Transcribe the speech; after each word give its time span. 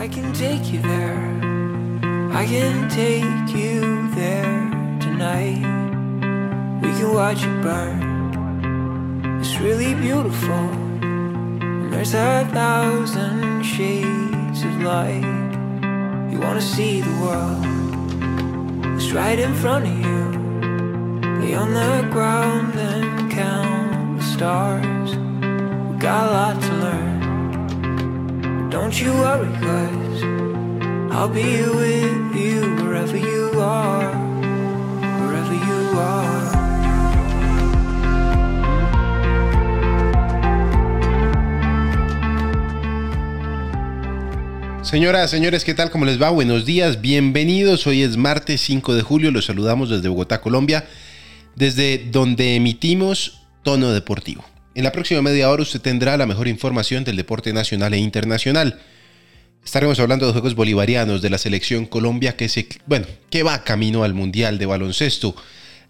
I 0.00 0.08
can 0.08 0.32
take 0.32 0.72
you 0.72 0.80
there. 0.80 1.20
I 2.32 2.46
can 2.46 2.88
take 2.88 3.54
you 3.54 4.08
there 4.14 4.70
tonight. 4.98 5.60
We 6.80 6.88
can 6.98 7.12
watch 7.12 7.44
it 7.44 7.60
burn. 7.60 8.00
It's 9.40 9.58
really 9.58 9.94
beautiful. 9.94 10.64
And 11.02 11.92
there's 11.92 12.14
a 12.14 12.48
thousand 12.50 13.62
shades 13.62 14.62
of 14.62 14.80
light. 14.80 15.20
You 16.32 16.40
wanna 16.40 16.62
see 16.62 17.02
the 17.02 17.16
world. 17.20 17.62
It's 18.96 19.12
right 19.12 19.38
in 19.38 19.52
front 19.52 19.84
of 19.84 19.96
you. 20.06 20.22
Lay 21.40 21.54
on 21.54 21.74
the 21.74 22.08
ground 22.10 22.74
and 22.74 23.30
count 23.30 24.16
the 24.16 24.24
stars. 24.24 25.10
We 25.90 25.98
got 25.98 26.26
a 26.26 26.32
lot 26.32 26.54
to 26.54 26.68
learn. 26.68 26.69
Don't 28.70 28.94
you 29.00 29.12
worry, 29.14 29.50
cause 29.58 30.22
I'll 31.10 31.28
be 31.28 31.42
with 31.42 32.36
you 32.36 32.76
wherever 32.76 33.16
you 33.16 33.60
are. 33.60 34.14
Wherever 35.18 35.54
you 35.54 35.98
are. 35.98 36.50
Señoras, 44.84 45.30
señores, 45.32 45.64
¿qué 45.64 45.74
tal? 45.74 45.90
¿Cómo 45.90 46.04
les 46.04 46.22
va? 46.22 46.30
Buenos 46.30 46.64
días, 46.64 47.00
bienvenidos. 47.00 47.88
Hoy 47.88 48.02
es 48.02 48.16
martes 48.16 48.60
5 48.60 48.94
de 48.94 49.02
julio, 49.02 49.32
los 49.32 49.46
saludamos 49.46 49.90
desde 49.90 50.08
Bogotá, 50.08 50.40
Colombia, 50.40 50.86
desde 51.56 51.98
donde 51.98 52.54
emitimos 52.54 53.40
Tono 53.64 53.90
Deportivo. 53.90 54.44
En 54.80 54.84
la 54.84 54.92
próxima 54.92 55.20
media 55.20 55.50
hora 55.50 55.62
usted 55.62 55.82
tendrá 55.82 56.16
la 56.16 56.24
mejor 56.24 56.48
información 56.48 57.04
del 57.04 57.18
deporte 57.18 57.52
nacional 57.52 57.92
e 57.92 57.98
internacional. 57.98 58.80
Estaremos 59.62 60.00
hablando 60.00 60.24
de 60.24 60.32
Juegos 60.32 60.54
Bolivarianos 60.54 61.20
de 61.20 61.28
la 61.28 61.36
selección 61.36 61.84
Colombia 61.84 62.34
que, 62.34 62.48
se, 62.48 62.66
bueno, 62.86 63.06
que 63.28 63.42
va 63.42 63.62
camino 63.62 64.04
al 64.04 64.14
Mundial 64.14 64.56
de 64.56 64.64
Baloncesto. 64.64 65.36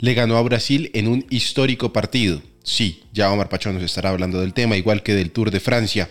Le 0.00 0.14
ganó 0.14 0.38
a 0.38 0.42
Brasil 0.42 0.90
en 0.92 1.06
un 1.06 1.24
histórico 1.30 1.92
partido. 1.92 2.42
Sí, 2.64 3.04
ya 3.12 3.30
Omar 3.30 3.48
Pachón 3.48 3.74
nos 3.74 3.84
estará 3.84 4.10
hablando 4.10 4.40
del 4.40 4.54
tema, 4.54 4.76
igual 4.76 5.04
que 5.04 5.14
del 5.14 5.30
Tour 5.30 5.52
de 5.52 5.60
Francia. 5.60 6.08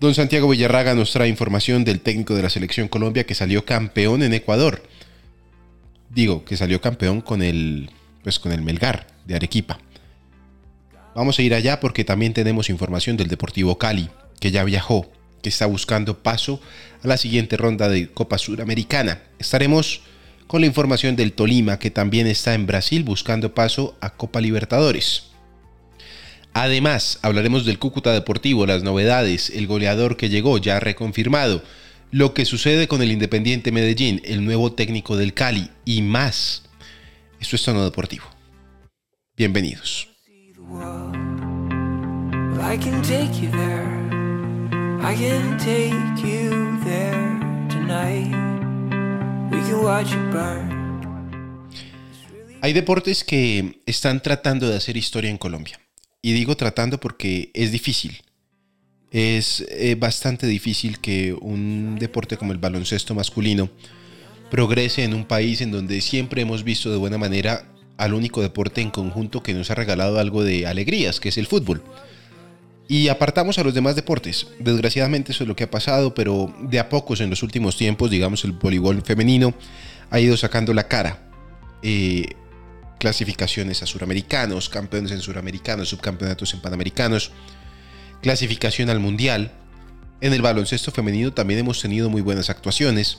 Don 0.00 0.12
Santiago 0.12 0.48
Villarraga 0.48 0.96
nos 0.96 1.12
trae 1.12 1.28
información 1.28 1.84
del 1.84 2.00
técnico 2.00 2.34
de 2.34 2.42
la 2.42 2.50
selección 2.50 2.88
Colombia 2.88 3.22
que 3.22 3.36
salió 3.36 3.64
campeón 3.64 4.24
en 4.24 4.34
Ecuador. 4.34 4.82
Digo, 6.12 6.44
que 6.44 6.56
salió 6.56 6.80
campeón 6.80 7.20
con 7.20 7.40
el, 7.40 7.88
pues 8.24 8.40
con 8.40 8.50
el 8.50 8.62
Melgar 8.62 9.06
de 9.26 9.36
Arequipa. 9.36 9.78
Vamos 11.14 11.38
a 11.38 11.42
ir 11.42 11.54
allá 11.54 11.80
porque 11.80 12.04
también 12.04 12.32
tenemos 12.32 12.70
información 12.70 13.16
del 13.16 13.28
Deportivo 13.28 13.78
Cali, 13.78 14.10
que 14.38 14.50
ya 14.50 14.62
viajó, 14.64 15.10
que 15.42 15.48
está 15.48 15.66
buscando 15.66 16.22
paso 16.22 16.60
a 17.02 17.08
la 17.08 17.16
siguiente 17.16 17.56
ronda 17.56 17.88
de 17.88 18.10
Copa 18.10 18.38
Suramericana. 18.38 19.22
Estaremos 19.38 20.02
con 20.46 20.60
la 20.60 20.66
información 20.66 21.16
del 21.16 21.32
Tolima, 21.32 21.78
que 21.78 21.90
también 21.90 22.26
está 22.26 22.54
en 22.54 22.66
Brasil 22.66 23.02
buscando 23.04 23.54
paso 23.54 23.96
a 24.00 24.10
Copa 24.10 24.40
Libertadores. 24.40 25.24
Además, 26.52 27.18
hablaremos 27.22 27.64
del 27.64 27.78
Cúcuta 27.78 28.12
Deportivo, 28.12 28.66
las 28.66 28.82
novedades, 28.82 29.50
el 29.50 29.66
goleador 29.66 30.16
que 30.16 30.28
llegó 30.28 30.58
ya 30.58 30.80
reconfirmado, 30.80 31.62
lo 32.10 32.34
que 32.34 32.44
sucede 32.44 32.88
con 32.88 33.02
el 33.02 33.12
Independiente 33.12 33.70
Medellín, 33.70 34.20
el 34.24 34.44
nuevo 34.44 34.72
técnico 34.72 35.16
del 35.16 35.34
Cali 35.34 35.70
y 35.84 36.02
más. 36.02 36.64
Esto 37.40 37.56
es 37.56 37.62
Tono 37.62 37.84
Deportivo. 37.84 38.24
Bienvenidos. 39.36 40.09
Hay 52.62 52.72
deportes 52.72 53.24
que 53.24 53.80
están 53.86 54.22
tratando 54.22 54.68
de 54.68 54.76
hacer 54.76 54.96
historia 54.96 55.30
en 55.30 55.38
Colombia. 55.38 55.80
Y 56.22 56.32
digo 56.32 56.56
tratando 56.56 57.00
porque 57.00 57.50
es 57.54 57.72
difícil. 57.72 58.22
Es 59.10 59.64
eh, 59.70 59.96
bastante 59.98 60.46
difícil 60.46 61.00
que 61.00 61.32
un 61.32 61.96
deporte 61.98 62.36
como 62.36 62.52
el 62.52 62.58
baloncesto 62.58 63.14
masculino 63.14 63.70
progrese 64.50 65.04
en 65.04 65.14
un 65.14 65.24
país 65.24 65.60
en 65.62 65.70
donde 65.70 66.00
siempre 66.00 66.42
hemos 66.42 66.62
visto 66.62 66.90
de 66.90 66.98
buena 66.98 67.18
manera 67.18 67.69
al 68.00 68.14
único 68.14 68.40
deporte 68.40 68.80
en 68.80 68.90
conjunto 68.90 69.42
que 69.42 69.52
nos 69.52 69.70
ha 69.70 69.74
regalado 69.74 70.18
algo 70.18 70.42
de 70.42 70.66
alegrías, 70.66 71.20
que 71.20 71.28
es 71.28 71.36
el 71.36 71.46
fútbol. 71.46 71.82
Y 72.88 73.08
apartamos 73.08 73.58
a 73.58 73.62
los 73.62 73.74
demás 73.74 73.94
deportes. 73.94 74.46
Desgraciadamente 74.58 75.32
eso 75.32 75.44
es 75.44 75.48
lo 75.48 75.54
que 75.54 75.64
ha 75.64 75.70
pasado, 75.70 76.14
pero 76.14 76.52
de 76.62 76.78
a 76.78 76.88
pocos 76.88 77.20
en 77.20 77.28
los 77.28 77.42
últimos 77.42 77.76
tiempos, 77.76 78.10
digamos, 78.10 78.42
el 78.44 78.52
voleibol 78.52 79.02
femenino 79.02 79.52
ha 80.08 80.18
ido 80.18 80.34
sacando 80.38 80.72
la 80.72 80.88
cara. 80.88 81.28
Eh, 81.82 82.30
clasificaciones 82.98 83.82
a 83.82 83.86
suramericanos, 83.86 84.70
campeones 84.70 85.12
en 85.12 85.20
suramericanos, 85.20 85.90
subcampeonatos 85.90 86.54
en 86.54 86.62
panamericanos, 86.62 87.32
clasificación 88.22 88.88
al 88.88 88.98
mundial. 88.98 89.52
En 90.22 90.32
el 90.32 90.40
baloncesto 90.40 90.90
femenino 90.90 91.34
también 91.34 91.60
hemos 91.60 91.82
tenido 91.82 92.08
muy 92.08 92.22
buenas 92.22 92.48
actuaciones, 92.48 93.18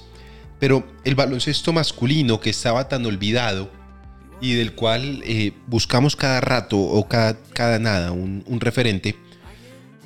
pero 0.60 0.88
el 1.04 1.14
baloncesto 1.14 1.72
masculino 1.72 2.40
que 2.40 2.50
estaba 2.50 2.90
tan 2.90 3.06
olvidado 3.06 3.81
y 4.42 4.54
del 4.54 4.74
cual 4.74 5.22
eh, 5.26 5.54
buscamos 5.68 6.16
cada 6.16 6.42
rato 6.42 6.78
o 6.78 7.08
cada, 7.08 7.38
cada 7.54 7.80
nada 7.80 8.12
un, 8.12 8.44
referente, 8.60 9.16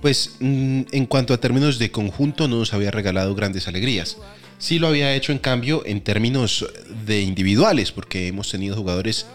pues 0.01 0.35
mm, 0.39 0.81
en 0.91 1.05
cuanto 1.05 1.33
a 1.33 1.39
términos 1.39 1.79
de 1.79 1.89
conjunto 1.89 2.47
no 2.47 2.57
nos 2.57 2.73
había 2.73 2.91
regalado 2.91 3.33
grandes 3.33 3.67
alegrías. 3.67 4.17
Sí 4.57 4.77
lo 4.77 4.87
había 4.87 5.13
hecho 5.15 5.31
en 5.31 5.39
cambio 5.39 5.83
en 5.85 6.01
términos 6.01 6.65
de 7.05 7.21
individuales, 7.21 7.91
porque 7.91 8.27
hemos 8.27 8.49
tenido 8.49 8.75
jugadores 8.75 9.25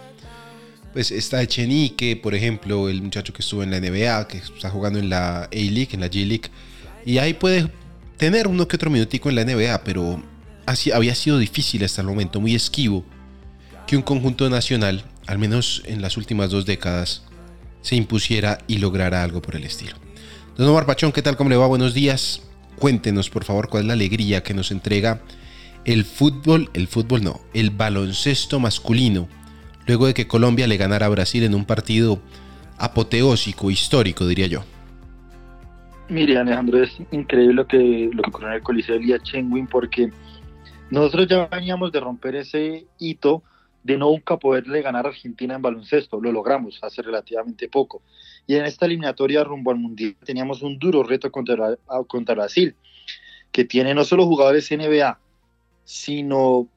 pues 0.92 1.12
está 1.12 1.40
Echenique, 1.42 2.16
por 2.16 2.34
ejemplo, 2.34 2.88
el 2.88 3.00
muchacho 3.02 3.32
que 3.32 3.42
estuvo 3.42 3.62
en 3.62 3.70
la 3.70 3.80
NBA, 3.80 4.26
que 4.26 4.38
está 4.38 4.70
jugando 4.70 4.98
en 4.98 5.08
la 5.08 5.44
A-League, 5.44 5.90
en 5.92 6.00
la 6.00 6.08
G-League. 6.08 6.50
Y 7.06 7.18
ahí 7.18 7.34
puede 7.34 7.70
tener 8.16 8.48
uno 8.48 8.66
que 8.66 8.76
otro 8.76 8.90
minutico 8.90 9.28
en 9.28 9.36
la 9.36 9.44
NBA, 9.44 9.84
pero 9.84 10.22
así 10.66 10.90
había 10.90 11.14
sido 11.14 11.38
difícil 11.38 11.84
hasta 11.84 12.00
el 12.00 12.08
momento, 12.08 12.40
muy 12.40 12.54
esquivo, 12.54 13.04
que 13.90 13.96
un 13.96 14.02
conjunto 14.04 14.48
nacional, 14.48 15.02
al 15.26 15.40
menos 15.40 15.82
en 15.84 16.00
las 16.00 16.16
últimas 16.16 16.48
dos 16.50 16.64
décadas, 16.64 17.26
se 17.80 17.96
impusiera 17.96 18.58
y 18.68 18.78
lograra 18.78 19.24
algo 19.24 19.42
por 19.42 19.56
el 19.56 19.64
estilo. 19.64 19.96
Don 20.56 20.68
Omar 20.68 20.86
Pachón, 20.86 21.10
¿qué 21.10 21.22
tal? 21.22 21.36
¿Cómo 21.36 21.50
le 21.50 21.56
va? 21.56 21.66
Buenos 21.66 21.92
días. 21.92 22.48
Cuéntenos, 22.78 23.30
por 23.30 23.42
favor, 23.42 23.68
cuál 23.68 23.82
es 23.82 23.86
la 23.88 23.94
alegría 23.94 24.44
que 24.44 24.54
nos 24.54 24.70
entrega 24.70 25.22
el 25.84 26.04
fútbol, 26.04 26.70
el 26.72 26.86
fútbol 26.86 27.24
no, 27.24 27.40
el 27.52 27.70
baloncesto 27.70 28.60
masculino 28.60 29.28
luego 29.88 30.06
de 30.06 30.14
que 30.14 30.28
Colombia 30.28 30.68
le 30.68 30.76
ganara 30.76 31.06
a 31.06 31.08
Brasil 31.08 31.42
en 31.42 31.56
un 31.56 31.64
partido 31.64 32.20
apoteósico, 32.78 33.72
histórico, 33.72 34.24
diría 34.24 34.46
yo. 34.46 34.62
Mire, 36.08 36.38
Alejandro, 36.38 36.80
es 36.80 36.96
increíble 37.10 37.54
lo 37.54 37.66
que, 37.66 38.08
lo 38.12 38.22
que 38.22 38.30
ocurrió 38.30 38.50
en 38.50 38.54
el 38.54 38.62
Coliseo 38.62 38.94
de 38.94 39.00
Lía 39.00 39.18
Chenguin 39.18 39.66
porque 39.66 40.12
nosotros 40.92 41.26
ya 41.26 41.46
veníamos 41.46 41.90
de 41.90 41.98
romper 41.98 42.36
ese 42.36 42.86
hito 42.96 43.42
de 43.82 43.96
nunca 43.96 44.36
poderle 44.38 44.82
ganar 44.82 45.06
a 45.06 45.10
Argentina 45.10 45.54
en 45.54 45.62
baloncesto. 45.62 46.20
Lo 46.20 46.32
logramos 46.32 46.78
hace 46.82 47.02
relativamente 47.02 47.68
poco. 47.68 48.02
Y 48.46 48.56
en 48.56 48.64
esta 48.64 48.86
eliminatoria 48.86 49.44
rumbo 49.44 49.70
al 49.70 49.78
Mundial 49.78 50.16
teníamos 50.24 50.62
un 50.62 50.78
duro 50.78 51.02
reto 51.02 51.30
contra, 51.30 51.76
contra 52.06 52.34
Brasil, 52.34 52.74
que 53.52 53.64
tiene 53.64 53.94
no 53.94 54.04
solo 54.04 54.26
jugadores 54.26 54.70
NBA, 54.70 55.18
sino 55.84 56.68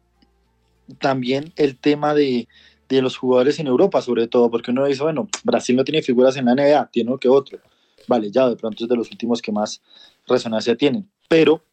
también 0.99 1.53
el 1.55 1.77
tema 1.77 2.13
de, 2.13 2.47
de 2.89 3.01
los 3.01 3.17
jugadores 3.17 3.59
en 3.59 3.67
Europa, 3.67 4.01
sobre 4.01 4.27
todo, 4.27 4.49
porque 4.49 4.71
uno 4.71 4.85
dice, 4.85 5.03
bueno, 5.03 5.27
Brasil 5.43 5.75
no 5.75 5.83
tiene 5.83 6.01
figuras 6.01 6.35
en 6.37 6.45
la 6.45 6.55
NBA, 6.55 6.89
tiene 6.91 7.09
uno 7.09 7.19
que 7.19 7.29
otro. 7.29 7.59
Vale, 8.07 8.31
ya 8.31 8.49
de 8.49 8.55
pronto 8.55 8.83
es 8.83 8.89
de 8.89 8.95
los 8.95 9.11
últimos 9.11 9.41
que 9.41 9.51
más 9.51 9.81
resonancia 10.27 10.75
tienen, 10.75 11.09
pero 11.27 11.63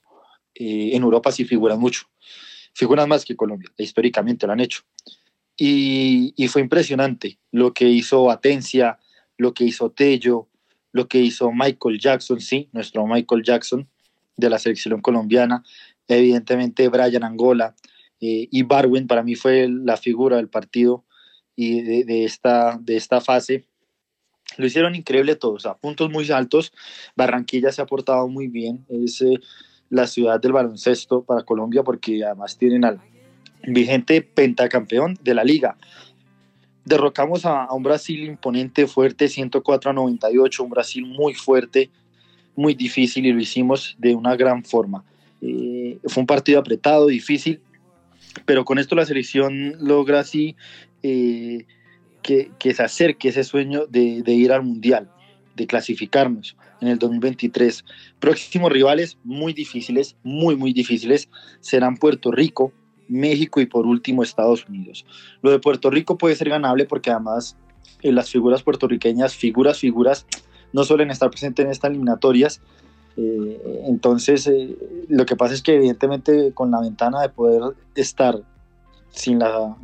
eh, 0.54 0.90
en 0.92 1.02
Europa 1.02 1.32
sí 1.32 1.44
figuran 1.44 1.78
mucho. 1.78 2.02
Figuran 2.72 3.08
más 3.08 3.24
que 3.24 3.36
Colombia, 3.36 3.70
históricamente 3.76 4.46
lo 4.46 4.52
han 4.52 4.60
hecho. 4.60 4.82
Y, 5.62 6.48
fue 6.48 6.62
impresionante 6.62 7.38
lo 7.52 7.74
que 7.74 7.86
hizo 7.86 8.30
Atencia, 8.30 8.98
lo 9.36 9.52
que 9.52 9.64
hizo 9.64 9.90
Tello, 9.90 10.48
lo 10.90 11.06
que 11.06 11.18
hizo 11.18 11.52
Michael 11.52 12.00
Jackson, 12.00 12.40
sí, 12.40 12.70
nuestro 12.72 13.06
Michael 13.06 13.42
Jackson 13.42 13.86
de 14.38 14.48
la 14.48 14.58
selección 14.58 15.02
colombiana, 15.02 15.62
evidentemente 16.08 16.88
Brian 16.88 17.24
Angola, 17.24 17.76
eh, 18.22 18.48
y 18.50 18.62
Barwin 18.62 19.06
para 19.06 19.22
mí 19.22 19.34
fue 19.34 19.68
la 19.68 19.98
figura 19.98 20.38
del 20.38 20.48
partido 20.48 21.04
y 21.54 21.82
de, 21.82 22.04
de, 22.04 22.24
esta, 22.24 22.78
de 22.80 22.96
esta 22.96 23.20
fase. 23.20 23.66
Lo 24.56 24.64
hicieron 24.64 24.94
increíble 24.94 25.36
todos, 25.36 25.66
a 25.66 25.76
puntos 25.76 26.10
muy 26.10 26.30
altos. 26.30 26.72
Barranquilla 27.16 27.70
se 27.70 27.82
ha 27.82 27.86
portado 27.86 28.28
muy 28.28 28.48
bien, 28.48 28.86
es 28.88 29.20
eh, 29.20 29.38
la 29.90 30.06
ciudad 30.06 30.40
del 30.40 30.52
baloncesto 30.52 31.22
para 31.22 31.42
Colombia 31.42 31.82
porque 31.82 32.24
además 32.24 32.56
tienen 32.56 32.86
al 32.86 32.96
vigente 33.66 34.22
pentacampeón 34.22 35.18
de 35.22 35.34
la 35.34 35.44
liga. 35.44 35.76
Derrocamos 36.84 37.44
a, 37.44 37.72
un 37.72 37.82
Brasil 37.82 38.24
imponente, 38.24 38.86
fuerte, 38.86 39.28
104 39.28 39.90
a 39.90 39.94
98, 39.94 40.64
un 40.64 40.70
Brasil 40.70 41.06
muy 41.06 41.34
fuerte, 41.34 41.90
muy 42.56 42.74
difícil 42.74 43.26
y 43.26 43.32
lo 43.32 43.40
hicimos 43.40 43.96
de 43.98 44.14
una 44.14 44.36
gran 44.36 44.64
forma. 44.64 45.04
Eh, 45.40 45.98
fue 46.06 46.22
un 46.22 46.26
partido 46.26 46.58
apretado, 46.58 47.06
difícil, 47.06 47.60
pero 48.44 48.64
con 48.64 48.78
esto 48.78 48.94
la 48.94 49.06
selección 49.06 49.76
logra 49.78 50.20
así 50.20 50.56
eh, 51.02 51.66
que, 52.22 52.74
se 52.74 52.82
acerque 52.82 53.28
ese 53.28 53.44
sueño 53.44 53.86
de, 53.86 54.22
ir 54.26 54.52
al 54.52 54.62
Mundial, 54.62 55.10
de 55.56 55.66
clasificarnos 55.66 56.56
en 56.80 56.88
el 56.88 56.98
2023. 56.98 57.84
Próximos 58.18 58.70
rivales 58.72 59.18
muy 59.24 59.52
difíciles, 59.52 60.16
muy, 60.22 60.56
muy 60.56 60.72
difíciles, 60.72 61.28
serán 61.60 61.96
Puerto 61.96 62.30
Rico, 62.30 62.72
México 63.10 63.60
y 63.60 63.66
por 63.66 63.86
último 63.86 64.22
Estados 64.22 64.66
Unidos. 64.68 65.04
Lo 65.42 65.50
de 65.50 65.58
Puerto 65.58 65.90
Rico 65.90 66.16
puede 66.16 66.36
ser 66.36 66.48
ganable 66.48 66.86
porque 66.86 67.10
además 67.10 67.56
eh, 68.02 68.12
las 68.12 68.30
figuras 68.30 68.62
puertorriqueñas, 68.62 69.34
figuras, 69.34 69.78
figuras, 69.78 70.26
no 70.72 70.84
suelen 70.84 71.10
estar 71.10 71.30
presentes 71.30 71.64
en 71.64 71.72
estas 71.72 71.90
eliminatorias. 71.90 72.60
Eh, 73.16 73.82
entonces, 73.86 74.46
eh, 74.46 74.76
lo 75.08 75.26
que 75.26 75.36
pasa 75.36 75.54
es 75.54 75.62
que 75.62 75.74
evidentemente 75.74 76.52
con 76.52 76.70
la 76.70 76.80
ventana 76.80 77.20
de 77.20 77.28
poder 77.28 77.74
estar 77.94 78.40
sin 79.10 79.40
la, 79.40 79.76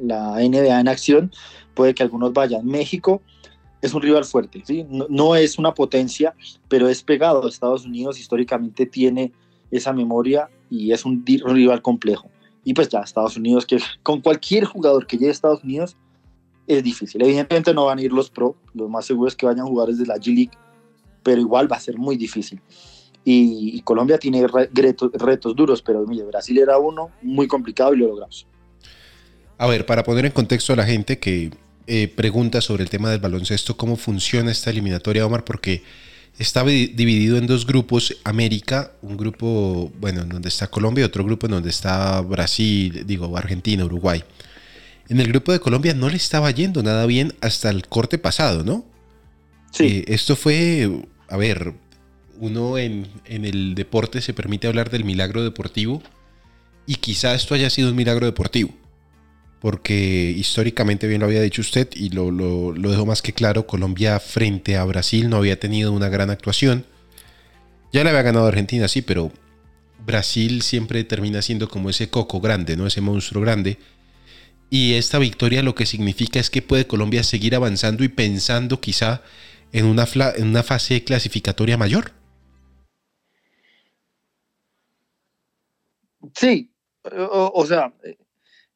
NBA 0.00 0.80
en 0.80 0.88
acción, 0.88 1.32
puede 1.74 1.94
que 1.94 2.04
algunos 2.04 2.32
vayan. 2.32 2.64
México 2.64 3.20
es 3.82 3.92
un 3.92 4.02
rival 4.02 4.24
fuerte, 4.24 4.62
no, 4.88 5.06
no, 5.08 5.36
es 5.36 5.58
una 5.58 5.74
potencia, 5.74 6.34
pero 6.68 6.88
es 6.88 7.02
pegado. 7.02 7.46
Estados 7.48 7.84
Unidos 7.84 8.18
históricamente 8.18 8.86
tiene 8.86 9.32
esa 9.70 9.92
memoria 9.92 10.48
y 10.70 10.92
es 10.92 11.04
un 11.04 11.24
rival 11.26 11.82
complejo. 11.82 12.28
Y 12.68 12.74
pues 12.74 12.90
ya 12.90 13.00
Estados 13.00 13.34
Unidos, 13.38 13.64
que 13.64 13.78
con 14.02 14.20
cualquier 14.20 14.66
jugador 14.66 15.06
que 15.06 15.16
llegue 15.16 15.30
a 15.30 15.32
Estados 15.32 15.64
Unidos, 15.64 15.96
es 16.66 16.84
difícil. 16.84 17.22
Evidentemente 17.22 17.72
no 17.72 17.86
van 17.86 17.98
a 17.98 18.02
ir 18.02 18.12
los 18.12 18.28
pro, 18.28 18.56
lo 18.74 18.90
más 18.90 19.06
seguro 19.06 19.26
es 19.26 19.34
que 19.34 19.46
vayan 19.46 19.64
a 19.64 19.66
jugar 19.66 19.88
desde 19.88 20.04
la 20.04 20.16
G-League, 20.16 20.50
pero 21.22 21.40
igual 21.40 21.72
va 21.72 21.76
a 21.76 21.80
ser 21.80 21.96
muy 21.96 22.18
difícil. 22.18 22.60
Y, 23.24 23.80
Colombia 23.84 24.18
tiene 24.18 24.46
retos, 24.46 25.10
retos, 25.14 25.56
duros, 25.56 25.80
pero 25.80 26.04
mire, 26.06 26.24
Brasil 26.24 26.58
era 26.58 26.76
uno 26.76 27.10
muy 27.22 27.48
complicado 27.48 27.94
y 27.94 27.96
lo 27.96 28.08
logramos. 28.08 28.46
A 29.56 29.66
ver, 29.66 29.86
para 29.86 30.04
poner 30.04 30.26
en 30.26 30.32
contexto 30.32 30.74
a 30.74 30.76
la 30.76 30.84
gente 30.84 31.18
que 31.18 31.50
eh, 31.86 32.08
pregunta 32.08 32.60
sobre 32.60 32.82
el 32.82 32.90
tema 32.90 33.10
del 33.10 33.20
baloncesto, 33.20 33.78
¿cómo 33.78 33.96
funciona 33.96 34.50
esta 34.50 34.68
eliminatoria, 34.68 35.24
Omar? 35.24 35.42
Porque 35.42 35.84
está 36.38 36.64
dividido 36.64 37.36
en 37.36 37.46
dos 37.46 37.66
grupos, 37.66 38.16
América, 38.24 38.92
un 39.02 39.16
grupo, 39.16 39.92
bueno, 39.98 40.22
en 40.22 40.28
donde 40.28 40.48
está 40.48 40.68
Colombia 40.68 41.02
y 41.02 41.04
otro 41.04 41.24
grupo 41.24 41.46
en 41.46 41.52
donde 41.52 41.70
está 41.70 42.20
Brasil, 42.20 43.04
digo, 43.06 43.36
Argentina, 43.36 43.84
Uruguay. 43.84 44.22
En 45.08 45.20
el 45.20 45.28
grupo 45.28 45.52
de 45.52 45.58
Colombia 45.58 45.94
no 45.94 46.08
le 46.08 46.16
estaba 46.16 46.50
yendo 46.50 46.82
nada 46.82 47.06
bien 47.06 47.34
hasta 47.40 47.70
el 47.70 47.88
corte 47.88 48.18
pasado, 48.18 48.62
¿no? 48.62 48.84
Sí. 49.72 49.84
Eh, 49.84 50.04
esto 50.08 50.36
fue, 50.36 50.88
a 51.28 51.36
ver, 51.36 51.74
uno 52.38 52.78
en, 52.78 53.08
en, 53.24 53.44
el 53.44 53.74
deporte 53.74 54.20
se 54.20 54.32
permite 54.32 54.68
hablar 54.68 54.90
del 54.90 55.04
milagro 55.04 55.42
deportivo 55.42 56.02
y 56.86 56.96
quizá 56.96 57.34
esto 57.34 57.54
haya 57.54 57.68
sido 57.68 57.90
un 57.90 57.96
milagro 57.96 58.26
deportivo, 58.26 58.70
porque 59.60 60.34
históricamente, 60.36 61.06
bien 61.06 61.20
lo 61.20 61.26
había 61.26 61.42
dicho 61.42 61.60
usted 61.60 61.88
y 61.94 62.10
lo, 62.10 62.30
lo, 62.30 62.72
lo 62.72 62.90
dejó 62.90 63.06
más 63.06 63.22
que 63.22 63.32
claro, 63.32 63.66
Colombia 63.66 64.20
frente 64.20 64.76
a 64.76 64.84
Brasil 64.84 65.28
no 65.28 65.36
había 65.36 65.58
tenido 65.58 65.92
una 65.92 66.08
gran 66.08 66.30
actuación. 66.30 66.86
Ya 67.92 68.04
le 68.04 68.10
había 68.10 68.22
ganado 68.22 68.46
Argentina, 68.46 68.86
sí, 68.88 69.02
pero 69.02 69.32
Brasil 70.04 70.62
siempre 70.62 71.04
termina 71.04 71.42
siendo 71.42 71.68
como 71.68 71.90
ese 71.90 72.10
coco 72.10 72.40
grande, 72.40 72.76
¿no? 72.76 72.86
Ese 72.86 73.00
monstruo 73.00 73.42
grande 73.42 73.78
y 74.70 74.94
esta 74.94 75.18
victoria 75.18 75.62
lo 75.62 75.74
que 75.74 75.86
significa 75.86 76.38
es 76.38 76.50
que 76.50 76.62
puede 76.62 76.86
Colombia 76.86 77.22
seguir 77.22 77.54
avanzando 77.54 78.04
y 78.04 78.08
pensando 78.08 78.80
quizá 78.80 79.22
en 79.72 79.86
una, 79.86 80.06
en 80.36 80.48
una 80.48 80.62
fase 80.62 81.04
clasificatoria 81.04 81.78
mayor. 81.78 82.12
Sí, 86.34 86.70
o, 87.02 87.64
sea, 87.66 87.94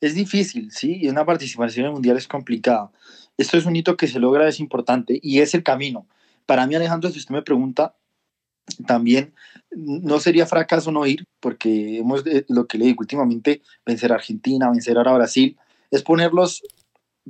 es 0.03 0.17
difícil, 0.17 0.73
¿sí? 0.73 0.99
Y 1.01 1.09
una 1.09 1.25
participación 1.25 1.85
en 1.85 1.91
el 1.91 1.93
Mundial 1.95 2.17
es 2.17 2.27
complicada. 2.27 2.91
Esto 3.39 3.57
es 3.57 3.65
un 3.65 3.77
hito 3.77 3.97
que 3.97 4.09
se 4.09 4.19
logra, 4.19 4.49
es 4.49 4.59
importante 4.59 5.19
y 5.23 5.39
es 5.39 5.55
el 5.55 5.63
camino. 5.63 6.09
Para 6.45 6.67
mí, 6.67 6.75
Alejandro, 6.75 7.09
si 7.11 7.21
usted 7.21 7.33
me 7.33 7.43
pregunta, 7.43 7.95
también 8.85 9.33
no 9.71 10.19
sería 10.19 10.45
fracaso 10.45 10.91
no 10.91 11.07
ir, 11.07 11.25
porque 11.39 11.99
hemos, 11.99 12.27
eh, 12.27 12.45
lo 12.49 12.67
que 12.67 12.79
le 12.79 12.87
digo 12.87 12.99
últimamente, 13.01 13.63
vencer 13.87 14.11
a 14.11 14.17
Argentina, 14.17 14.69
vencer 14.71 14.99
ahora 14.99 15.13
a 15.13 15.19
Brasil, 15.19 15.57
es 15.93 16.03
ponerlos 16.03 16.63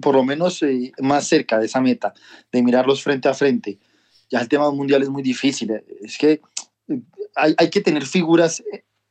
por 0.00 0.14
lo 0.14 0.24
menos 0.24 0.62
eh, 0.62 0.92
más 0.98 1.28
cerca 1.28 1.58
de 1.58 1.66
esa 1.66 1.82
meta, 1.82 2.14
de 2.50 2.62
mirarlos 2.62 3.02
frente 3.02 3.28
a 3.28 3.34
frente. 3.34 3.78
Ya 4.30 4.40
el 4.40 4.48
tema 4.48 4.70
mundial 4.70 5.02
es 5.02 5.10
muy 5.10 5.22
difícil. 5.22 5.72
Eh, 5.72 5.84
es 6.00 6.16
que 6.16 6.40
hay, 7.34 7.54
hay, 7.58 7.68
que 7.68 7.82
tener 7.82 8.06
figuras 8.06 8.62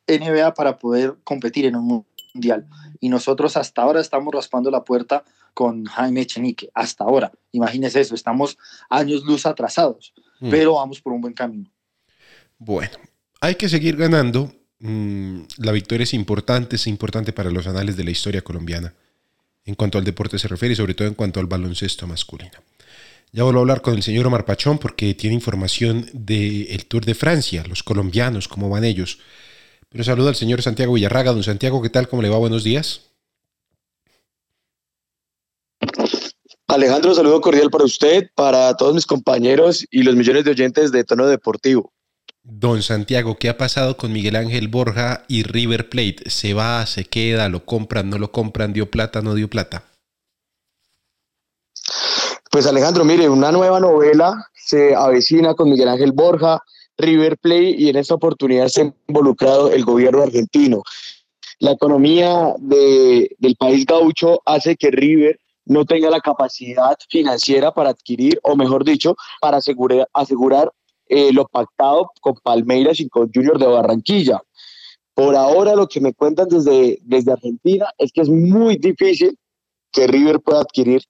NBA 0.07 0.55
para 0.55 0.79
poder 0.79 1.17
competir 1.23 1.67
en 1.67 1.75
un 1.75 1.85
mundial. 2.33 2.67
Y 2.99 3.09
nosotros 3.09 3.57
hasta 3.57 3.81
ahora 3.81 4.01
estamos 4.01 4.33
raspando 4.33 4.69
la 4.71 4.83
puerta 4.83 5.23
con 5.53 5.85
Jaime 5.85 6.25
Chenique. 6.25 6.69
Hasta 6.73 7.03
ahora. 7.03 7.31
Imagínese 7.51 8.01
eso. 8.01 8.15
Estamos 8.15 8.57
años 8.89 9.23
luz 9.23 9.45
atrasados. 9.45 10.13
Mm. 10.39 10.49
Pero 10.49 10.75
vamos 10.75 11.01
por 11.01 11.13
un 11.13 11.21
buen 11.21 11.33
camino. 11.33 11.69
Bueno, 12.57 12.97
hay 13.39 13.55
que 13.55 13.69
seguir 13.69 13.97
ganando. 13.97 14.53
Mm, 14.79 15.41
la 15.57 15.71
victoria 15.71 16.03
es 16.03 16.13
importante, 16.13 16.75
es 16.75 16.87
importante 16.87 17.33
para 17.33 17.51
los 17.51 17.67
anales 17.67 17.97
de 17.97 18.03
la 18.03 18.11
historia 18.11 18.41
colombiana 18.41 18.93
en 19.65 19.75
cuanto 19.75 19.97
al 19.97 20.03
deporte 20.03 20.39
se 20.39 20.47
refiere 20.47 20.73
y 20.73 20.75
sobre 20.75 20.93
todo 20.93 21.07
en 21.07 21.13
cuanto 21.13 21.39
al 21.39 21.47
baloncesto 21.47 22.07
masculino. 22.07 22.51
Ya 23.31 23.43
vuelvo 23.43 23.59
a 23.59 23.61
hablar 23.61 23.81
con 23.81 23.93
el 23.93 24.03
señor 24.03 24.27
Omar 24.27 24.45
Pachón 24.45 24.77
porque 24.77 25.13
tiene 25.13 25.35
información 25.35 26.09
del 26.13 26.85
Tour 26.85 27.05
de 27.05 27.15
Francia, 27.15 27.63
los 27.67 27.83
colombianos, 27.83 28.47
cómo 28.47 28.69
van 28.69 28.83
ellos. 28.83 29.19
Pero 29.91 30.05
saluda 30.05 30.29
al 30.29 30.35
señor 30.35 30.61
Santiago 30.61 30.93
Villarraga. 30.93 31.33
Don 31.33 31.43
Santiago, 31.43 31.81
¿qué 31.81 31.89
tal? 31.89 32.07
¿Cómo 32.07 32.21
le 32.21 32.29
va? 32.29 32.37
Buenos 32.37 32.63
días. 32.63 33.01
Alejandro, 36.67 37.13
saludo 37.13 37.41
cordial 37.41 37.69
para 37.69 37.83
usted, 37.83 38.29
para 38.33 38.73
todos 38.77 38.95
mis 38.95 39.05
compañeros 39.05 39.85
y 39.91 40.03
los 40.03 40.15
millones 40.15 40.45
de 40.45 40.51
oyentes 40.51 40.93
de 40.93 41.03
Tono 41.03 41.27
Deportivo. 41.27 41.91
Don 42.43 42.81
Santiago, 42.81 43.35
¿qué 43.37 43.49
ha 43.49 43.57
pasado 43.57 43.97
con 43.97 44.13
Miguel 44.13 44.37
Ángel 44.37 44.69
Borja 44.69 45.25
y 45.27 45.43
River 45.43 45.89
Plate? 45.89 46.29
¿Se 46.29 46.53
va, 46.53 46.85
se 46.85 47.03
queda, 47.03 47.49
lo 47.49 47.65
compran, 47.65 48.09
no 48.09 48.17
lo 48.17 48.31
compran, 48.31 48.71
dio 48.71 48.89
plata, 48.89 49.21
no 49.21 49.35
dio 49.35 49.49
plata? 49.49 49.83
Pues 52.49 52.65
Alejandro, 52.65 53.03
mire, 53.03 53.27
una 53.27 53.51
nueva 53.51 53.81
novela 53.81 54.47
se 54.53 54.95
avecina 54.95 55.53
con 55.53 55.69
Miguel 55.69 55.89
Ángel 55.89 56.13
Borja, 56.13 56.63
River 56.97 57.37
Plate 57.37 57.75
y 57.77 57.89
en 57.89 57.95
esta 57.95 58.15
oportunidad 58.15 58.67
se 58.67 58.81
ha 58.81 58.93
involucrado 59.07 59.71
el 59.71 59.83
gobierno 59.83 60.21
argentino. 60.21 60.83
La 61.59 61.71
economía 61.71 62.55
del 62.57 63.55
país 63.57 63.85
gaucho 63.85 64.41
hace 64.45 64.75
que 64.75 64.89
River 64.91 65.39
no 65.65 65.85
tenga 65.85 66.09
la 66.09 66.19
capacidad 66.19 66.97
financiera 67.09 67.71
para 67.71 67.91
adquirir, 67.91 68.39
o 68.43 68.55
mejor 68.55 68.83
dicho, 68.83 69.15
para 69.39 69.57
asegurar, 69.57 70.07
asegurar 70.13 70.71
eh, 71.07 71.31
lo 71.31 71.45
pactado 71.45 72.11
con 72.19 72.35
Palmeiras 72.41 72.99
y 72.99 73.09
con 73.09 73.29
Junior 73.33 73.59
de 73.59 73.67
Barranquilla. 73.67 74.41
Por 75.13 75.35
ahora 75.35 75.75
lo 75.75 75.87
que 75.87 76.01
me 76.01 76.13
cuentan 76.13 76.47
desde, 76.49 76.99
desde 77.03 77.33
Argentina 77.33 77.89
es 77.97 78.11
que 78.11 78.21
es 78.21 78.29
muy 78.29 78.77
difícil 78.77 79.37
que 79.91 80.07
River 80.07 80.39
pueda 80.39 80.61
adquirir 80.61 81.03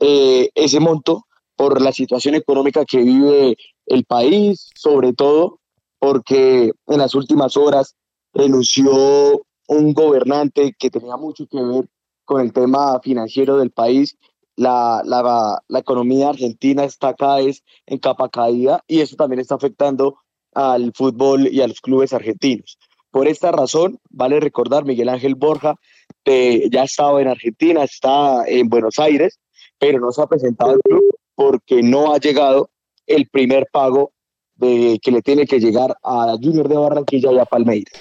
eh, 0.00 0.50
ese 0.54 0.80
monto 0.80 1.24
por 1.56 1.80
la 1.80 1.92
situación 1.92 2.34
económica 2.34 2.84
que 2.84 2.98
vive 2.98 3.56
el 3.86 4.04
país, 4.04 4.70
sobre 4.74 5.12
todo 5.12 5.60
porque 5.98 6.72
en 6.86 6.98
las 6.98 7.14
últimas 7.14 7.56
horas 7.56 7.96
renunció 8.32 9.42
un 9.68 9.94
gobernante 9.94 10.74
que 10.78 10.90
tenía 10.90 11.16
mucho 11.16 11.46
que 11.46 11.62
ver 11.62 11.88
con 12.24 12.40
el 12.40 12.52
tema 12.52 13.00
financiero 13.00 13.58
del 13.58 13.70
país 13.70 14.16
la, 14.56 15.02
la, 15.04 15.62
la, 15.66 15.78
economía 15.78 16.28
argentina 16.28 16.84
está 16.84 17.14
cada 17.14 17.40
en 17.40 17.98
capa 17.98 18.28
caída 18.28 18.82
y 18.86 19.00
eso 19.00 19.16
también 19.16 19.40
está 19.40 19.56
afectando 19.56 20.16
al 20.54 20.92
fútbol 20.94 21.48
y 21.48 21.60
a 21.60 21.68
los 21.68 21.80
clubes 21.80 22.12
argentinos. 22.12 22.78
Por 23.10 23.28
esta 23.28 23.52
razón, 23.52 23.98
vale 24.10 24.40
recordar, 24.40 24.84
Miguel 24.84 25.08
Ángel 25.08 25.34
Borja 25.34 25.76
ya 26.24 26.84
estaba 26.84 27.20
en 27.20 27.28
Argentina, 27.28 27.84
está 27.84 28.44
en 28.46 28.68
Buenos 28.68 28.98
Aires, 28.98 29.38
pero 29.78 30.00
no 30.00 30.10
se 30.12 30.22
ha 30.22 30.26
presentado 30.26 30.72
al 30.72 30.80
club 30.80 31.02
porque 31.34 31.82
no 31.82 32.14
ha 32.14 32.18
llegado 32.18 32.70
el 33.06 33.28
primer 33.28 33.66
pago 33.70 34.12
de, 34.56 34.98
que 35.02 35.10
le 35.10 35.22
tiene 35.22 35.46
que 35.46 35.58
llegar 35.58 35.96
a 36.02 36.36
Junior 36.40 36.68
de 36.68 36.76
Barranquilla 36.76 37.32
y 37.32 37.38
a 37.38 37.44
Palmeiras. 37.44 37.92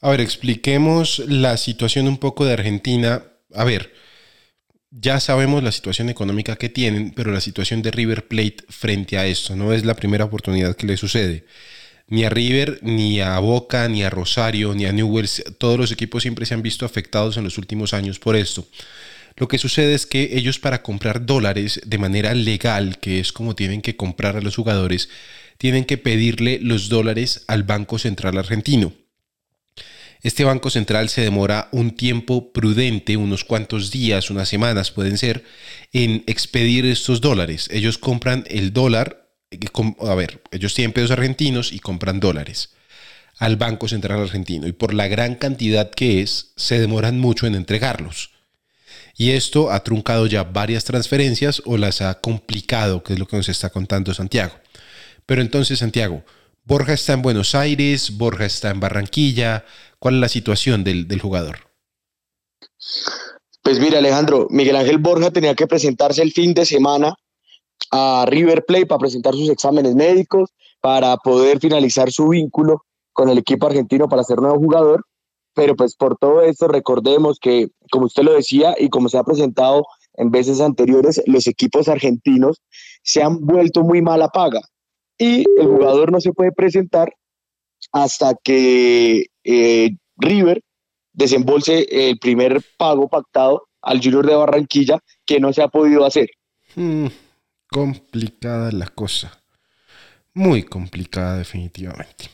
A 0.00 0.10
ver, 0.10 0.20
expliquemos 0.20 1.18
la 1.20 1.56
situación 1.56 2.08
un 2.08 2.18
poco 2.18 2.44
de 2.44 2.54
Argentina. 2.54 3.22
A 3.54 3.64
ver, 3.64 3.92
ya 4.90 5.20
sabemos 5.20 5.62
la 5.62 5.72
situación 5.72 6.08
económica 6.08 6.56
que 6.56 6.68
tienen, 6.68 7.12
pero 7.14 7.32
la 7.32 7.40
situación 7.40 7.82
de 7.82 7.90
River 7.90 8.26
Plate 8.26 8.64
frente 8.68 9.18
a 9.18 9.26
esto 9.26 9.56
no 9.56 9.72
es 9.72 9.84
la 9.84 9.94
primera 9.94 10.24
oportunidad 10.24 10.74
que 10.74 10.86
le 10.86 10.96
sucede. 10.96 11.44
Ni 12.08 12.24
a 12.24 12.30
River, 12.30 12.80
ni 12.82 13.20
a 13.20 13.38
Boca, 13.38 13.88
ni 13.88 14.02
a 14.02 14.10
Rosario, 14.10 14.74
ni 14.74 14.86
a 14.86 14.92
Newells, 14.92 15.44
todos 15.58 15.78
los 15.78 15.92
equipos 15.92 16.22
siempre 16.22 16.44
se 16.44 16.54
han 16.54 16.62
visto 16.62 16.84
afectados 16.84 17.36
en 17.36 17.44
los 17.44 17.56
últimos 17.56 17.94
años 17.94 18.18
por 18.18 18.34
esto. 18.34 18.66
Lo 19.40 19.48
que 19.48 19.56
sucede 19.56 19.94
es 19.94 20.04
que 20.04 20.36
ellos 20.36 20.58
para 20.58 20.82
comprar 20.82 21.24
dólares 21.24 21.80
de 21.86 21.96
manera 21.96 22.34
legal, 22.34 22.98
que 22.98 23.20
es 23.20 23.32
como 23.32 23.54
tienen 23.54 23.80
que 23.80 23.96
comprar 23.96 24.36
a 24.36 24.42
los 24.42 24.54
jugadores, 24.54 25.08
tienen 25.56 25.86
que 25.86 25.96
pedirle 25.96 26.58
los 26.60 26.90
dólares 26.90 27.44
al 27.48 27.62
Banco 27.62 27.98
Central 27.98 28.36
Argentino. 28.36 28.92
este 30.22 30.44
Banco 30.44 30.68
Central 30.68 31.08
se 31.08 31.22
demora 31.22 31.70
un 31.72 31.92
tiempo 31.92 32.52
prudente, 32.52 33.16
unos 33.16 33.44
cuantos 33.44 33.90
días, 33.90 34.30
unas 34.30 34.50
semanas 34.50 34.90
pueden 34.90 35.16
ser, 35.16 35.42
en 35.94 36.22
expedir 36.26 36.84
estos 36.84 37.22
dólares. 37.22 37.70
Ellos 37.72 37.96
compran 37.96 38.44
el 38.50 38.74
dólar, 38.74 39.30
eh, 39.50 39.58
a 40.00 40.14
ver, 40.14 40.42
ellos 40.50 40.74
tienen 40.74 40.92
pesos 40.92 41.12
argentinos 41.12 41.72
y 41.72 41.78
compran 41.78 42.20
dólares 42.20 42.74
al 43.38 43.56
Banco 43.56 43.88
Central 43.88 44.20
Argentino 44.20 44.66
y 44.66 44.72
por 44.72 44.92
la 44.92 45.08
gran 45.08 45.34
cantidad 45.34 45.90
que 45.90 46.20
es, 46.20 46.52
se 46.56 46.78
demoran 46.78 47.18
mucho 47.18 47.46
en 47.46 47.54
entregarlos. 47.54 48.39
Y 49.20 49.32
esto 49.32 49.70
ha 49.70 49.84
truncado 49.84 50.24
ya 50.24 50.44
varias 50.44 50.84
transferencias 50.84 51.60
o 51.66 51.76
las 51.76 52.00
ha 52.00 52.22
complicado, 52.22 53.02
que 53.02 53.12
es 53.12 53.18
lo 53.18 53.26
que 53.26 53.36
nos 53.36 53.50
está 53.50 53.68
contando 53.68 54.14
Santiago. 54.14 54.54
Pero 55.26 55.42
entonces, 55.42 55.80
Santiago, 55.80 56.22
Borja 56.64 56.94
está 56.94 57.12
en 57.12 57.20
Buenos 57.20 57.54
Aires, 57.54 58.16
Borja 58.16 58.46
está 58.46 58.70
en 58.70 58.80
Barranquilla. 58.80 59.66
¿Cuál 59.98 60.14
es 60.14 60.20
la 60.22 60.28
situación 60.30 60.84
del, 60.84 61.20
jugador? 61.20 61.58
Pues 63.62 63.78
mira, 63.78 63.98
Alejandro, 63.98 64.46
Miguel 64.48 64.76
Ángel 64.76 64.96
Borja 64.96 65.30
tenía 65.30 65.54
que 65.54 65.66
presentarse 65.66 66.22
el 66.22 66.32
fin 66.32 66.54
de 66.54 66.64
semana 66.64 67.14
a 67.90 68.24
River 68.26 68.64
Plate 68.64 68.86
para 68.86 69.00
presentar 69.00 69.34
sus 69.34 69.50
exámenes 69.50 69.94
médicos, 69.94 70.48
para 70.80 71.18
poder 71.18 71.60
finalizar 71.60 72.10
su 72.10 72.28
vínculo 72.28 72.86
con 73.12 73.28
el 73.28 73.36
equipo 73.36 73.66
argentino 73.66 74.08
para 74.08 74.24
ser 74.24 74.38
nuevo 74.38 74.56
jugador. 74.56 75.04
Pero 75.60 75.76
pues 75.76 75.94
por 75.94 76.16
todo 76.16 76.40
esto 76.40 76.68
recordemos 76.68 77.38
que, 77.38 77.68
como 77.90 78.06
usted 78.06 78.22
lo 78.22 78.32
decía 78.32 78.74
y 78.78 78.88
como 78.88 79.10
se 79.10 79.18
ha 79.18 79.24
presentado 79.24 79.84
en 80.14 80.30
veces 80.30 80.58
anteriores, 80.58 81.22
los 81.26 81.46
equipos 81.46 81.86
argentinos 81.86 82.62
se 83.02 83.22
han 83.22 83.44
vuelto 83.44 83.82
muy 83.82 84.00
mala 84.00 84.28
paga 84.28 84.62
y 85.18 85.44
el 85.58 85.66
jugador 85.66 86.12
no 86.12 86.20
se 86.22 86.32
puede 86.32 86.50
presentar 86.50 87.12
hasta 87.92 88.34
que 88.42 89.26
eh, 89.44 89.90
River 90.16 90.62
desembolse 91.12 92.08
el 92.08 92.18
primer 92.18 92.62
pago 92.78 93.10
pactado 93.10 93.68
al 93.82 94.02
Junior 94.02 94.26
de 94.26 94.36
Barranquilla 94.36 94.98
que 95.26 95.40
no 95.40 95.52
se 95.52 95.62
ha 95.62 95.68
podido 95.68 96.06
hacer. 96.06 96.30
Hmm, 96.74 97.08
complicada 97.70 98.72
la 98.72 98.86
cosa. 98.86 99.42
Muy 100.32 100.62
complicada 100.62 101.36
definitivamente. 101.36 102.30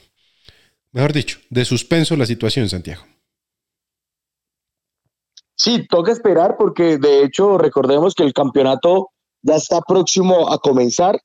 Mejor 0.92 1.12
dicho, 1.12 1.40
de 1.50 1.64
suspenso 1.64 2.14
la 2.14 2.25
situación, 2.25 2.68
Santiago. 2.68 3.15
Sí, 5.56 5.86
toca 5.88 6.12
esperar 6.12 6.56
porque 6.58 6.98
de 6.98 7.25
hecho 7.25 7.58
recordemos 7.58 8.14
que 8.14 8.22
el 8.22 8.32
campeonato 8.32 9.10
ya 9.42 9.56
está 9.56 9.80
próximo 9.80 10.50
a 10.50 10.58
comenzar 10.58 11.18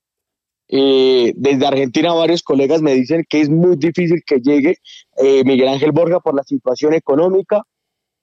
eh, 0.74 1.34
desde 1.36 1.68
Argentina 1.68 2.14
varios 2.14 2.42
colegas 2.42 2.82
me 2.82 2.94
dicen 2.94 3.26
que 3.28 3.42
es 3.42 3.50
muy 3.50 3.76
difícil 3.76 4.24
que 4.26 4.40
llegue 4.40 4.78
eh, 5.18 5.44
Miguel 5.44 5.68
Ángel 5.68 5.92
Borja 5.92 6.22
por 6.22 6.34
la 6.34 6.44
situación 6.44 6.94
económica. 6.94 7.64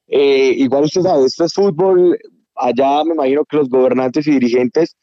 Eh, 0.07 0.55
igual 0.57 0.85
usted 0.85 1.03
sabe, 1.03 1.27
esto 1.27 1.45
es 1.45 1.53
fútbol. 1.53 2.19
Allá 2.55 3.05
me 3.05 3.13
imagino 3.13 3.45
que 3.45 3.59
los 3.59 3.69
gobernantes 3.69 4.27
y 4.27 4.31
dirigentes 4.31 4.97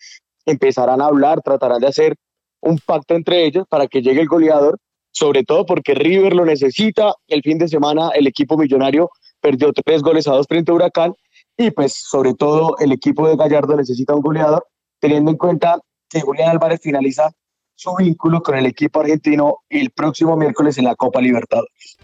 empezarán 0.43 1.01
a 1.01 1.05
hablar, 1.05 1.41
tratarán 1.41 1.81
de 1.81 1.87
hacer 1.87 2.15
un 2.61 2.79
pacto 2.79 3.13
entre 3.13 3.45
ellos 3.45 3.65
para 3.69 3.85
que 3.85 4.01
llegue 4.01 4.21
el 4.21 4.27
goleador, 4.27 4.79
sobre 5.11 5.43
todo 5.43 5.67
porque 5.67 5.93
River 5.93 6.33
lo 6.33 6.45
necesita. 6.45 7.13
El 7.27 7.43
fin 7.43 7.59
de 7.59 7.67
semana 7.67 8.09
el 8.15 8.25
equipo 8.25 8.57
millonario 8.57 9.11
perdió 9.45 9.71
tres 9.73 10.01
goles 10.01 10.27
a 10.27 10.31
dos 10.31 10.47
frente 10.47 10.71
a 10.71 10.73
Huracán 10.73 11.13
y 11.55 11.69
pues 11.69 11.93
sobre 11.93 12.33
todo 12.33 12.77
el 12.79 12.91
equipo 12.91 13.27
de 13.29 13.35
Gallardo 13.35 13.75
necesita 13.75 14.15
un 14.15 14.21
goleador, 14.21 14.65
teniendo 14.99 15.29
en 15.29 15.37
cuenta 15.37 15.79
que 16.09 16.19
Julián 16.19 16.49
Álvarez 16.49 16.79
finaliza 16.81 17.31
su 17.75 17.95
vínculo 17.95 18.41
con 18.41 18.57
el 18.57 18.65
equipo 18.65 19.01
argentino 19.01 19.59
el 19.69 19.91
próximo 19.91 20.35
miércoles 20.35 20.79
en 20.79 20.85
la 20.85 20.95
Copa 20.95 21.21
Libertadores. 21.21 21.97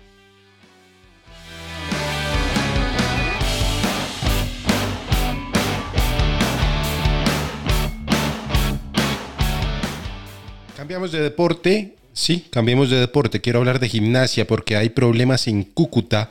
Cambiamos 10.77 11.11
de 11.11 11.21
deporte. 11.21 11.95
Sí, 12.13 12.47
cambiemos 12.51 12.91
de 12.91 12.99
deporte. 12.99 13.41
Quiero 13.41 13.57
hablar 13.57 13.79
de 13.79 13.89
gimnasia 13.89 14.45
porque 14.45 14.75
hay 14.75 14.89
problemas 14.89 15.47
en 15.47 15.63
Cúcuta 15.63 16.29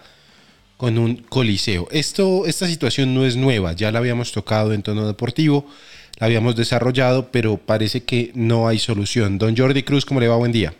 con 0.80 0.96
un 0.96 1.16
coliseo. 1.16 1.88
Esto, 1.90 2.46
esta 2.46 2.66
situación 2.66 3.14
no 3.14 3.26
es 3.26 3.36
nueva, 3.36 3.74
ya 3.74 3.92
la 3.92 3.98
habíamos 3.98 4.32
tocado 4.32 4.72
en 4.72 4.82
tono 4.82 5.06
deportivo 5.06 5.66
la 6.18 6.26
habíamos 6.26 6.56
desarrollado, 6.56 7.28
pero 7.30 7.56
parece 7.56 8.02
que 8.02 8.30
no 8.34 8.66
hay 8.66 8.78
solución. 8.78 9.38
Don 9.38 9.56
Jordi 9.56 9.82
Cruz, 9.82 10.04
¿cómo 10.04 10.20
le 10.20 10.28
va? 10.28 10.36
Buen 10.36 10.52
día. 10.52 10.74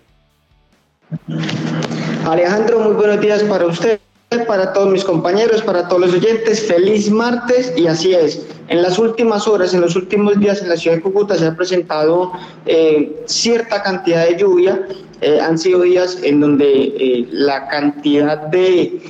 Alejandro, 2.26 2.80
muy 2.80 2.92
buenos 2.92 3.20
días 3.20 3.42
para 3.44 3.66
usted, 3.66 3.98
para 4.46 4.72
todos 4.72 4.90
mis 4.90 5.02
compañeros, 5.02 5.62
para 5.62 5.88
todos 5.88 6.02
los 6.02 6.14
oyentes. 6.14 6.66
Feliz 6.66 7.10
martes 7.10 7.72
y 7.76 7.86
así 7.86 8.12
es. 8.12 8.42
En 8.68 8.82
las 8.82 8.98
últimas 8.98 9.48
horas, 9.48 9.72
en 9.72 9.80
los 9.80 9.96
últimos 9.96 10.38
días 10.38 10.60
en 10.60 10.68
la 10.68 10.76
ciudad 10.76 10.96
de 10.96 11.02
Cúcuta 11.02 11.36
se 11.36 11.46
ha 11.46 11.56
presentado 11.56 12.32
eh, 12.66 13.22
cierta 13.26 13.82
cantidad 13.82 14.26
de 14.26 14.36
lluvia. 14.36 14.86
Eh, 15.22 15.40
han 15.40 15.58
sido 15.58 15.82
días 15.82 16.18
en 16.22 16.40
donde 16.40 16.66
eh, 16.66 17.28
la 17.30 17.66
cantidad 17.68 18.38
de 18.48 19.00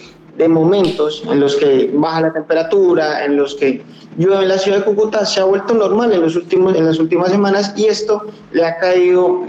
de 0.40 0.48
momentos 0.48 1.22
en 1.30 1.38
los 1.38 1.54
que 1.56 1.90
baja 1.92 2.22
la 2.22 2.32
temperatura, 2.32 3.26
en 3.26 3.36
los 3.36 3.54
que 3.56 3.82
llueve 4.16 4.44
en 4.44 4.48
la 4.48 4.56
ciudad 4.56 4.78
de 4.78 4.84
Cúcuta, 4.84 5.26
se 5.26 5.40
ha 5.40 5.44
vuelto 5.44 5.74
normal 5.74 6.14
en, 6.14 6.22
los 6.22 6.34
últimos, 6.34 6.74
en 6.74 6.86
las 6.86 6.98
últimas 6.98 7.30
semanas 7.30 7.74
y 7.76 7.84
esto 7.86 8.22
le 8.52 8.64
ha 8.64 8.78
caído 8.78 9.44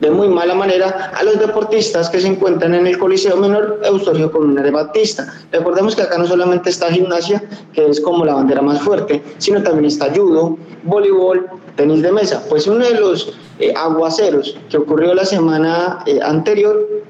de 0.00 0.10
muy 0.10 0.28
mala 0.28 0.54
manera 0.54 1.12
a 1.16 1.22
los 1.22 1.38
deportistas 1.38 2.10
que 2.10 2.20
se 2.20 2.26
encuentran 2.26 2.74
en 2.74 2.86
el 2.86 2.98
Coliseo 2.98 3.38
Menor 3.38 3.80
Eustorgio 3.82 4.30
Columna 4.30 4.60
de 4.62 4.70
Batista. 4.70 5.32
Recordemos 5.50 5.96
que 5.96 6.02
acá 6.02 6.18
no 6.18 6.26
solamente 6.26 6.68
está 6.68 6.90
gimnasia, 6.90 7.42
que 7.72 7.86
es 7.86 7.98
como 8.02 8.26
la 8.26 8.34
bandera 8.34 8.60
más 8.60 8.82
fuerte, 8.82 9.22
sino 9.38 9.62
también 9.62 9.86
está 9.86 10.12
judo, 10.14 10.58
voleibol, 10.82 11.46
tenis 11.76 12.02
de 12.02 12.12
mesa. 12.12 12.44
Pues 12.50 12.66
uno 12.66 12.84
de 12.84 13.00
los 13.00 13.32
eh, 13.58 13.72
aguaceros 13.74 14.54
que 14.68 14.76
ocurrió 14.76 15.14
la 15.14 15.24
semana 15.24 16.00
eh, 16.04 16.20
anterior 16.22 17.04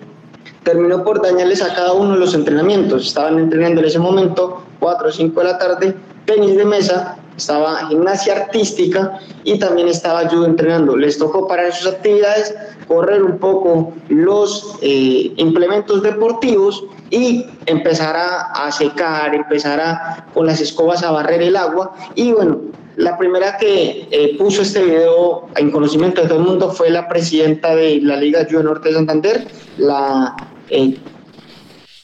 terminó 0.65 1.05
por 1.05 1.23
dañarles 1.23 1.63
a 1.63 1.75
cada 1.75 1.93
uno 1.93 2.17
los 2.17 2.35
entrenamientos. 2.35 3.07
Estaban 3.07 3.39
entrenando 3.39 3.81
en 3.81 3.87
ese 3.87 3.99
momento, 3.99 4.63
4 4.81 5.09
o 5.09 5.13
5 5.13 5.41
de 5.41 5.47
la 5.47 5.59
tarde, 5.59 5.95
tenis 6.25 6.57
de 6.57 6.65
mesa, 6.65 7.17
estaba 7.37 7.87
gimnasia 7.89 8.37
artística 8.37 9.19
y 9.43 9.59
también 9.59 9.89
estaba 9.89 10.29
judo 10.29 10.47
entrenando. 10.47 10.97
Les 10.97 11.19
tocó 11.19 11.47
parar 11.47 11.73
sus 11.73 11.93
actividades, 11.93 12.55
correr 12.87 13.23
un 13.23 13.39
poco 13.39 13.93
los 14.09 14.77
eh, 14.83 15.33
implementos 15.37 16.03
deportivos 16.03 16.85
y 17.11 17.45
empezar 17.67 18.17
a, 18.17 18.71
secar, 18.73 19.35
empezar 19.35 19.81
a, 19.81 20.27
con 20.33 20.47
las 20.47 20.61
escobas 20.61 21.03
a 21.03 21.11
barrer 21.11 21.43
el 21.43 21.57
agua. 21.57 21.93
Y 22.15 22.33
bueno, 22.33 22.61
la 22.97 23.19
primera 23.19 23.57
que 23.57 24.09
eh, 24.11 24.37
puso 24.39 24.63
este 24.63 24.83
video 24.83 25.47
en 25.57 25.71
conocimiento 25.71 26.23
de 26.23 26.29
todo 26.29 26.39
el 26.39 26.45
mundo 26.45 26.71
fue 26.71 26.91
la 26.91 27.09
presidenta 27.09 27.75
de 27.75 28.01
la 28.01 28.17
Liga 28.17 28.47
Judo 28.49 28.63
Norte 28.63 28.89
de 28.91 28.95
Santander, 28.95 29.47
la 29.79 30.35
eh, 30.71 30.99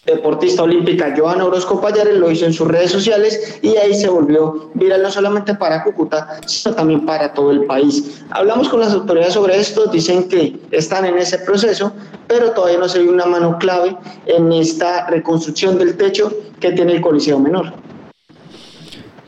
deportista 0.07 0.63
olímpica 0.63 1.15
Joana 1.17 1.45
Orozco 1.45 1.81
Payares 1.81 2.17
lo 2.17 2.31
hizo 2.31 2.47
en 2.47 2.53
sus 2.53 2.67
redes 2.67 2.91
sociales 2.91 3.59
y 3.63 3.77
ahí 3.77 3.95
se 3.95 4.09
volvió 4.09 4.71
viral 4.75 5.03
no 5.03 5.11
solamente 5.11 5.55
para 5.55 5.85
Cúcuta, 5.85 6.41
sino 6.47 6.75
también 6.75 7.05
para 7.05 7.33
todo 7.33 7.51
el 7.51 7.65
país. 7.65 8.23
Hablamos 8.31 8.69
con 8.69 8.81
las 8.81 8.93
autoridades 8.93 9.35
sobre 9.35 9.59
esto, 9.59 9.87
dicen 9.87 10.29
que 10.29 10.59
están 10.71 11.05
en 11.05 11.19
ese 11.19 11.39
proceso, 11.39 11.93
pero 12.27 12.53
todavía 12.53 12.79
no 12.79 12.89
se 12.89 13.01
ve 13.01 13.09
una 13.09 13.27
mano 13.27 13.59
clave 13.59 13.97
en 14.27 14.53
esta 14.53 15.09
reconstrucción 15.09 15.79
del 15.79 15.97
techo 15.97 16.33
que 16.59 16.73
tiene 16.73 16.93
el 16.93 17.01
Coliseo 17.01 17.39
Menor. 17.39 17.73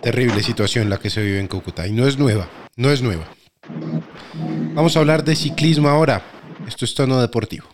Terrible 0.00 0.42
situación 0.42 0.90
la 0.90 0.98
que 0.98 1.10
se 1.10 1.22
vive 1.22 1.38
en 1.38 1.48
Cúcuta 1.48 1.86
y 1.86 1.92
no 1.92 2.08
es 2.08 2.18
nueva, 2.18 2.48
no 2.76 2.90
es 2.90 3.02
nueva. 3.02 3.24
Vamos 4.74 4.96
a 4.96 5.00
hablar 5.00 5.22
de 5.22 5.36
ciclismo 5.36 5.88
ahora. 5.88 6.22
Esto 6.66 6.84
es 6.84 6.94
tono 6.94 7.20
deportivo. 7.20 7.71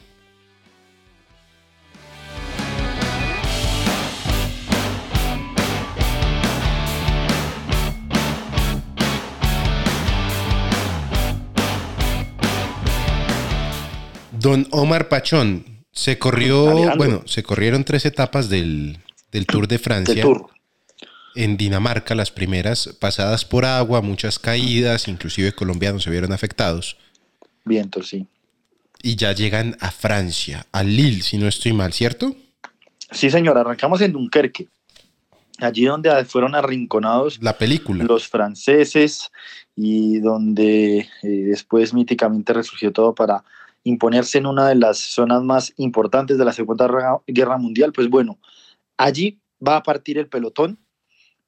Don 14.40 14.68
Omar 14.70 15.08
Pachón, 15.08 15.64
se 15.90 16.18
corrió, 16.18 16.94
bueno, 16.96 17.22
se 17.26 17.42
corrieron 17.42 17.82
tres 17.82 18.06
etapas 18.06 18.48
del, 18.48 18.98
Tour 19.48 19.66
de 19.66 19.80
Francia. 19.80 20.24
En 21.34 21.56
Dinamarca, 21.56 22.14
las 22.14 22.30
primeras 22.30 22.96
pasadas 23.00 23.44
por 23.44 23.64
agua, 23.64 24.00
muchas 24.00 24.38
caídas, 24.38 25.08
inclusive 25.08 25.52
colombianos 25.52 26.04
se 26.04 26.10
vieron 26.10 26.32
afectados. 26.32 26.96
Viento, 27.64 28.02
sí. 28.02 28.26
Y 29.02 29.16
ya 29.16 29.32
llegan 29.32 29.76
a 29.80 29.90
Francia, 29.90 30.66
a 30.70 30.84
Lille, 30.84 31.22
si 31.22 31.36
no 31.36 31.48
estoy 31.48 31.72
mal, 31.72 31.92
¿cierto? 31.92 32.36
Sí, 33.10 33.30
señor, 33.30 33.58
arrancamos 33.58 34.00
en 34.02 34.12
Dunkerque, 34.12 34.68
allí 35.58 35.84
donde 35.84 36.24
fueron 36.24 36.54
arrinconados 36.54 37.42
la 37.42 37.58
película. 37.58 38.04
los 38.04 38.28
franceses 38.28 39.30
y 39.74 40.18
donde 40.18 41.08
eh, 41.22 41.28
después 41.28 41.92
míticamente 41.92 42.52
resurgió 42.52 42.92
todo 42.92 43.14
para 43.14 43.42
imponerse 43.84 44.38
en 44.38 44.46
una 44.46 44.68
de 44.68 44.74
las 44.74 44.98
zonas 44.98 45.42
más 45.42 45.72
importantes 45.76 46.38
de 46.38 46.44
la 46.44 46.52
Segunda 46.52 46.88
Guerra 47.26 47.58
Mundial, 47.58 47.92
pues 47.92 48.08
bueno, 48.08 48.38
allí 48.96 49.40
va 49.66 49.76
a 49.76 49.82
partir 49.82 50.18
el 50.18 50.28
pelotón 50.28 50.78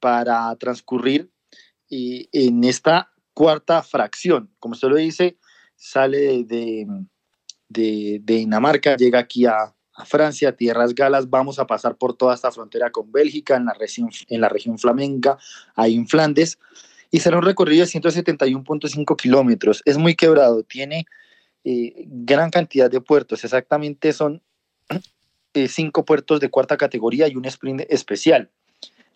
para 0.00 0.54
transcurrir 0.56 1.30
eh, 1.90 2.28
en 2.32 2.64
esta 2.64 3.10
cuarta 3.34 3.82
fracción. 3.82 4.50
Como 4.58 4.72
usted 4.72 4.88
lo 4.88 4.96
dice, 4.96 5.38
sale 5.76 6.44
de, 6.44 6.86
de, 7.68 8.20
Dinamarca, 8.22 8.96
llega 8.96 9.18
aquí 9.18 9.46
a, 9.46 9.74
Francia, 10.06 10.56
Tierras 10.56 10.94
Galas, 10.94 11.28
vamos 11.28 11.58
a 11.58 11.66
pasar 11.66 11.94
por 11.94 12.16
toda 12.16 12.34
esta 12.34 12.50
frontera 12.50 12.90
con 12.90 13.12
Bélgica, 13.12 13.56
en 13.56 13.66
la 13.66 13.74
región, 13.74 14.08
en 14.28 14.40
la 14.40 14.48
región 14.48 14.78
flamenca, 14.78 15.36
ahí 15.74 15.94
en 15.94 16.08
Flandes, 16.08 16.58
y 17.10 17.20
será 17.20 17.36
un 17.36 17.44
recorrido 17.44 17.84
de 17.84 17.90
171.5 17.90 19.16
kilómetros. 19.16 19.82
Es 19.84 19.98
muy 19.98 20.14
quebrado, 20.14 20.62
tiene 20.62 21.04
eh, 21.64 22.04
gran 22.06 22.50
cantidad 22.50 22.90
de 22.90 23.00
puertos, 23.00 23.44
exactamente 23.44 24.12
son 24.12 24.42
eh, 25.54 25.68
cinco 25.68 26.04
puertos 26.04 26.40
de 26.40 26.48
cuarta 26.48 26.76
categoría 26.76 27.28
y 27.28 27.36
un 27.36 27.44
sprint 27.44 27.82
especial. 27.88 28.50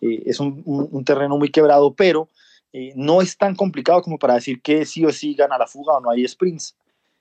Eh, 0.01 0.23
es 0.25 0.39
un, 0.39 1.03
terreno 1.05 1.37
muy 1.37 1.49
quebrado, 1.49 1.93
pero 1.93 2.29
no 2.95 3.21
es 3.21 3.37
tan 3.37 3.55
complicado 3.55 4.01
como 4.01 4.19
para 4.19 4.33
decir 4.33 4.61
que 4.61 4.85
sí 4.85 5.05
o 5.05 5.11
sí 5.13 5.33
gana 5.33 5.57
la 5.57 5.65
fuga 5.65 5.93
o 5.93 6.01
no 6.01 6.09
hay 6.09 6.27
sprints 6.27 6.75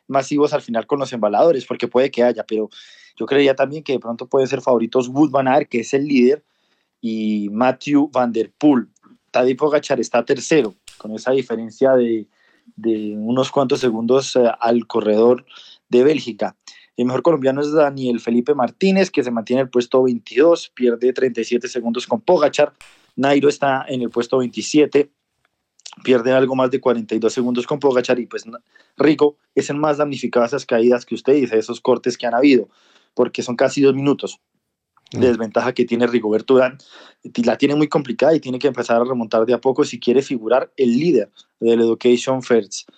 masivos 0.08 0.52
al 0.52 0.62
final 0.62 0.84
con 0.84 0.98
los 0.98 1.12
embaladores, 1.12 1.64
porque 1.64 1.86
puede 1.86 2.10
que 2.10 2.24
haya, 2.24 2.44
pero 2.44 2.68
yo 3.16 3.24
creía 3.24 3.54
también 3.54 3.84
que 3.84 3.92
de 3.92 4.00
pronto 4.00 4.26
pueden 4.26 4.48
ser 4.48 4.60
favoritos 4.60 5.08
Wood 5.08 5.30
Van 5.30 5.46
Aert, 5.46 5.68
que 5.68 5.80
es 5.80 5.94
el 5.94 6.08
líder, 6.08 6.44
y 7.00 7.48
Matthew 7.52 8.10
Van 8.12 8.32
Der 8.32 8.50
Poel. 8.50 8.88
Tadej 9.30 9.56
Pogacar 9.56 10.00
está 10.00 10.24
tercero, 10.24 10.74
con 10.98 11.12
esa 11.12 11.30
diferencia 11.30 11.92
de, 11.92 12.26
de 12.76 13.14
unos 13.16 13.50
cuantos 13.50 13.80
segundos 13.80 14.36
eh, 14.36 14.50
al 14.60 14.86
corredor 14.86 15.44
de 15.88 16.04
Bélgica. 16.04 16.56
El 16.96 17.06
mejor 17.06 17.22
colombiano 17.22 17.60
es 17.60 17.72
Daniel 17.72 18.20
Felipe 18.20 18.54
Martínez, 18.54 19.10
que 19.10 19.24
se 19.24 19.30
mantiene 19.30 19.62
en 19.62 19.66
el 19.66 19.70
puesto 19.70 20.02
22, 20.02 20.70
pierde 20.74 21.12
37 21.12 21.68
segundos 21.68 22.06
con 22.06 22.20
Pogachar. 22.20 22.72
Nairo 23.16 23.48
está 23.48 23.84
en 23.88 24.02
el 24.02 24.10
puesto 24.10 24.38
27, 24.38 25.10
pierde 26.04 26.32
algo 26.32 26.54
más 26.54 26.70
de 26.70 26.80
42 26.80 27.32
segundos 27.32 27.66
con 27.66 27.80
Pogachar. 27.80 28.20
Y 28.20 28.26
pues 28.26 28.44
Rico 28.96 29.36
es 29.54 29.70
el 29.70 29.76
más 29.76 29.98
damnificado 29.98 30.44
a 30.44 30.46
esas 30.46 30.66
caídas 30.66 31.04
que 31.04 31.16
usted 31.16 31.34
dice, 31.34 31.58
esos 31.58 31.80
cortes 31.80 32.16
que 32.16 32.26
han 32.26 32.34
habido, 32.34 32.68
porque 33.14 33.42
son 33.42 33.56
casi 33.56 33.80
dos 33.80 33.94
minutos 33.94 34.40
de 35.12 35.28
desventaja 35.28 35.72
que 35.72 35.84
tiene 35.84 36.06
Rigoberto 36.06 36.54
Urán. 36.54 36.78
La 37.44 37.56
tiene 37.56 37.74
muy 37.74 37.88
complicada 37.88 38.34
y 38.34 38.40
tiene 38.40 38.58
que 38.58 38.68
empezar 38.68 39.00
a 39.00 39.04
remontar 39.04 39.46
de 39.46 39.54
a 39.54 39.60
poco 39.60 39.84
si 39.84 39.98
quiere 39.98 40.22
figurar 40.22 40.72
el 40.76 40.98
líder 40.98 41.30
del 41.60 41.80
Education 41.80 42.42
First. 42.42 42.88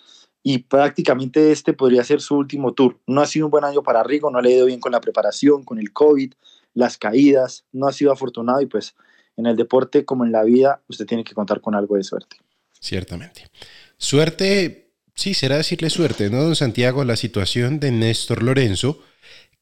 Y 0.43 0.59
prácticamente 0.59 1.51
este 1.51 1.73
podría 1.73 2.03
ser 2.03 2.21
su 2.21 2.35
último 2.35 2.73
tour. 2.73 2.99
No 3.05 3.21
ha 3.21 3.25
sido 3.25 3.47
un 3.47 3.51
buen 3.51 3.65
año 3.65 3.83
para 3.83 4.03
Rigo, 4.03 4.31
no 4.31 4.41
le 4.41 4.49
ha 4.49 4.55
ido 4.57 4.65
bien 4.65 4.79
con 4.79 4.91
la 4.91 5.01
preparación, 5.01 5.63
con 5.63 5.79
el 5.79 5.91
COVID, 5.91 6.33
las 6.73 6.97
caídas, 6.97 7.65
no 7.71 7.87
ha 7.87 7.91
sido 7.91 8.11
afortunado 8.11 8.61
y 8.61 8.67
pues 8.67 8.95
en 9.35 9.45
el 9.45 9.55
deporte 9.55 10.05
como 10.05 10.25
en 10.25 10.31
la 10.31 10.43
vida 10.43 10.81
usted 10.87 11.05
tiene 11.05 11.23
que 11.23 11.33
contar 11.33 11.61
con 11.61 11.75
algo 11.75 11.95
de 11.95 12.03
suerte. 12.03 12.37
Ciertamente. 12.79 13.49
Suerte, 13.97 14.91
sí, 15.15 15.33
será 15.33 15.57
decirle 15.57 15.89
suerte, 15.89 16.29
¿no, 16.29 16.43
don 16.43 16.55
Santiago? 16.55 17.03
La 17.03 17.15
situación 17.15 17.79
de 17.79 17.91
Néstor 17.91 18.43
Lorenzo, 18.43 18.99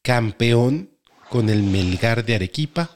campeón 0.02 0.95
con 1.30 1.48
el 1.48 1.62
Melgar 1.62 2.24
de 2.24 2.34
Arequipa. 2.34 2.90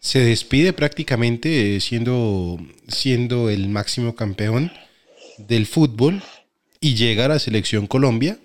Se 0.00 0.18
despide 0.20 0.72
prácticamente 0.72 1.80
siendo, 1.80 2.58
siendo 2.88 3.48
el 3.48 3.68
máximo 3.68 4.14
campeón 4.14 4.72
del 5.38 5.66
fútbol 5.66 6.22
y 6.80 6.94
llega 6.94 7.24
a 7.24 7.28
la 7.28 7.38
selección 7.38 7.86
Colombia. 7.86 8.38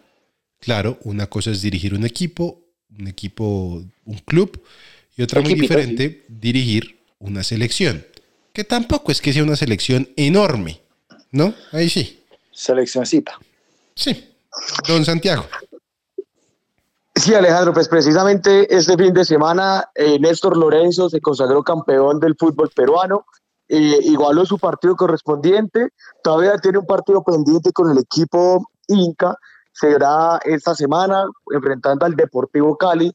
Claro, 0.59 0.97
una 1.03 1.27
cosa 1.27 1.51
es 1.51 1.61
dirigir 1.61 1.93
un 1.93 2.05
equipo, 2.05 2.61
un 2.97 3.07
equipo, 3.07 3.83
un 4.05 4.17
club, 4.25 4.61
y 5.17 5.21
otra 5.21 5.41
muy 5.41 5.53
diferente, 5.53 6.23
dirigir 6.27 6.99
una 7.19 7.43
selección. 7.43 8.05
Que 8.53 8.63
tampoco 8.63 9.11
es 9.11 9.21
que 9.21 9.33
sea 9.33 9.43
una 9.43 9.55
selección 9.55 10.09
enorme, 10.15 10.79
¿no? 11.31 11.53
Ahí 11.71 11.89
sí. 11.89 12.19
Seleccioncita. 12.51 13.37
Sí. 13.95 14.25
Don 14.87 15.05
Santiago. 15.05 15.47
Sí, 17.19 17.35
Alejandro, 17.35 17.73
pues 17.73 17.89
precisamente 17.89 18.73
este 18.73 18.95
fin 18.95 19.13
de 19.13 19.25
semana 19.25 19.83
eh, 19.93 20.17
Néstor 20.19 20.55
Lorenzo 20.55 21.09
se 21.09 21.19
consagró 21.19 21.61
campeón 21.63 22.17
del 22.17 22.33
fútbol 22.39 22.69
peruano, 22.73 23.25
eh, 23.67 23.99
igualó 24.03 24.45
su 24.45 24.57
partido 24.57 24.95
correspondiente, 24.95 25.89
todavía 26.23 26.57
tiene 26.59 26.77
un 26.77 26.85
partido 26.85 27.21
pendiente 27.21 27.73
con 27.73 27.91
el 27.91 27.97
equipo 27.97 28.69
Inca, 28.87 29.35
será 29.73 30.39
esta 30.45 30.73
semana 30.73 31.25
enfrentando 31.53 32.05
al 32.05 32.15
Deportivo 32.15 32.77
Cali, 32.77 33.11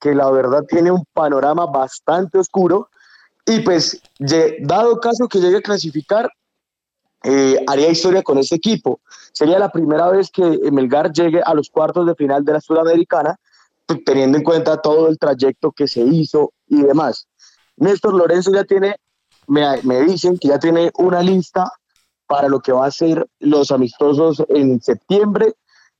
que 0.00 0.14
la 0.14 0.30
verdad 0.30 0.64
tiene 0.66 0.90
un 0.90 1.04
panorama 1.12 1.66
bastante 1.66 2.38
oscuro, 2.38 2.88
y 3.44 3.60
pues 3.60 4.00
dado 4.60 4.98
caso 4.98 5.28
que 5.28 5.40
llegue 5.40 5.58
a 5.58 5.62
clasificar, 5.62 6.30
eh, 7.22 7.62
haría 7.66 7.90
historia 7.90 8.22
con 8.22 8.38
este 8.38 8.56
equipo. 8.56 9.00
Sería 9.32 9.58
la 9.58 9.70
primera 9.70 10.08
vez 10.08 10.30
que 10.30 10.42
Melgar 10.72 11.12
llegue 11.12 11.42
a 11.44 11.52
los 11.52 11.68
cuartos 11.68 12.06
de 12.06 12.14
final 12.14 12.46
de 12.46 12.54
la 12.54 12.60
Sudamericana, 12.62 13.38
teniendo 14.04 14.38
en 14.38 14.44
cuenta 14.44 14.80
todo 14.80 15.08
el 15.08 15.18
trayecto 15.18 15.72
que 15.72 15.88
se 15.88 16.00
hizo 16.00 16.52
y 16.66 16.82
demás. 16.82 17.26
Néstor 17.76 18.14
Lorenzo 18.14 18.52
ya 18.52 18.64
tiene, 18.64 18.96
me, 19.46 19.82
me 19.82 20.00
dicen 20.02 20.38
que 20.38 20.48
ya 20.48 20.58
tiene 20.58 20.90
una 20.98 21.22
lista 21.22 21.70
para 22.26 22.48
lo 22.48 22.60
que 22.60 22.72
va 22.72 22.86
a 22.86 22.90
ser 22.90 23.26
los 23.40 23.70
amistosos 23.70 24.42
en 24.48 24.80
septiembre, 24.80 25.54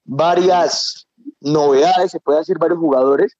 varias 0.04 1.06
novedades, 1.40 2.12
se 2.12 2.20
puede 2.20 2.38
decir 2.38 2.58
varios 2.58 2.78
jugadores, 2.78 3.36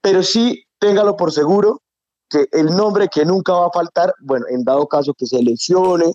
pero 0.00 0.22
sí 0.22 0.64
téngalo 0.78 1.16
por 1.16 1.32
seguro 1.32 1.80
que 2.28 2.48
el 2.52 2.66
nombre 2.76 3.08
que 3.08 3.24
nunca 3.24 3.52
va 3.52 3.66
a 3.68 3.72
faltar, 3.72 4.12
bueno, 4.20 4.46
en 4.50 4.64
dado 4.64 4.86
caso 4.86 5.14
que 5.14 5.26
se 5.26 5.42
lesione 5.42 6.12